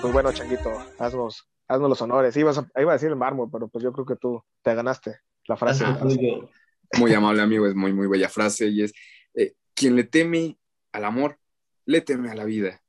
[0.00, 2.36] Pues bueno, Changuito, haznos, haznos los honores.
[2.36, 5.18] Ibas a- iba a decir el mármol, pero pues yo creo que tú te ganaste
[5.46, 5.84] la frase.
[6.98, 8.92] Muy amable amigo, es muy, muy bella frase y es,
[9.34, 10.56] eh, quien le teme
[10.92, 11.38] al amor,
[11.84, 12.80] le teme a la vida.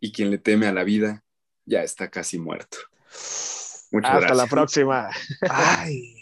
[0.00, 1.24] Y quien le teme a la vida,
[1.66, 2.78] ya está casi muerto.
[3.90, 5.08] Muchas Hasta la próxima.
[5.48, 6.13] ay.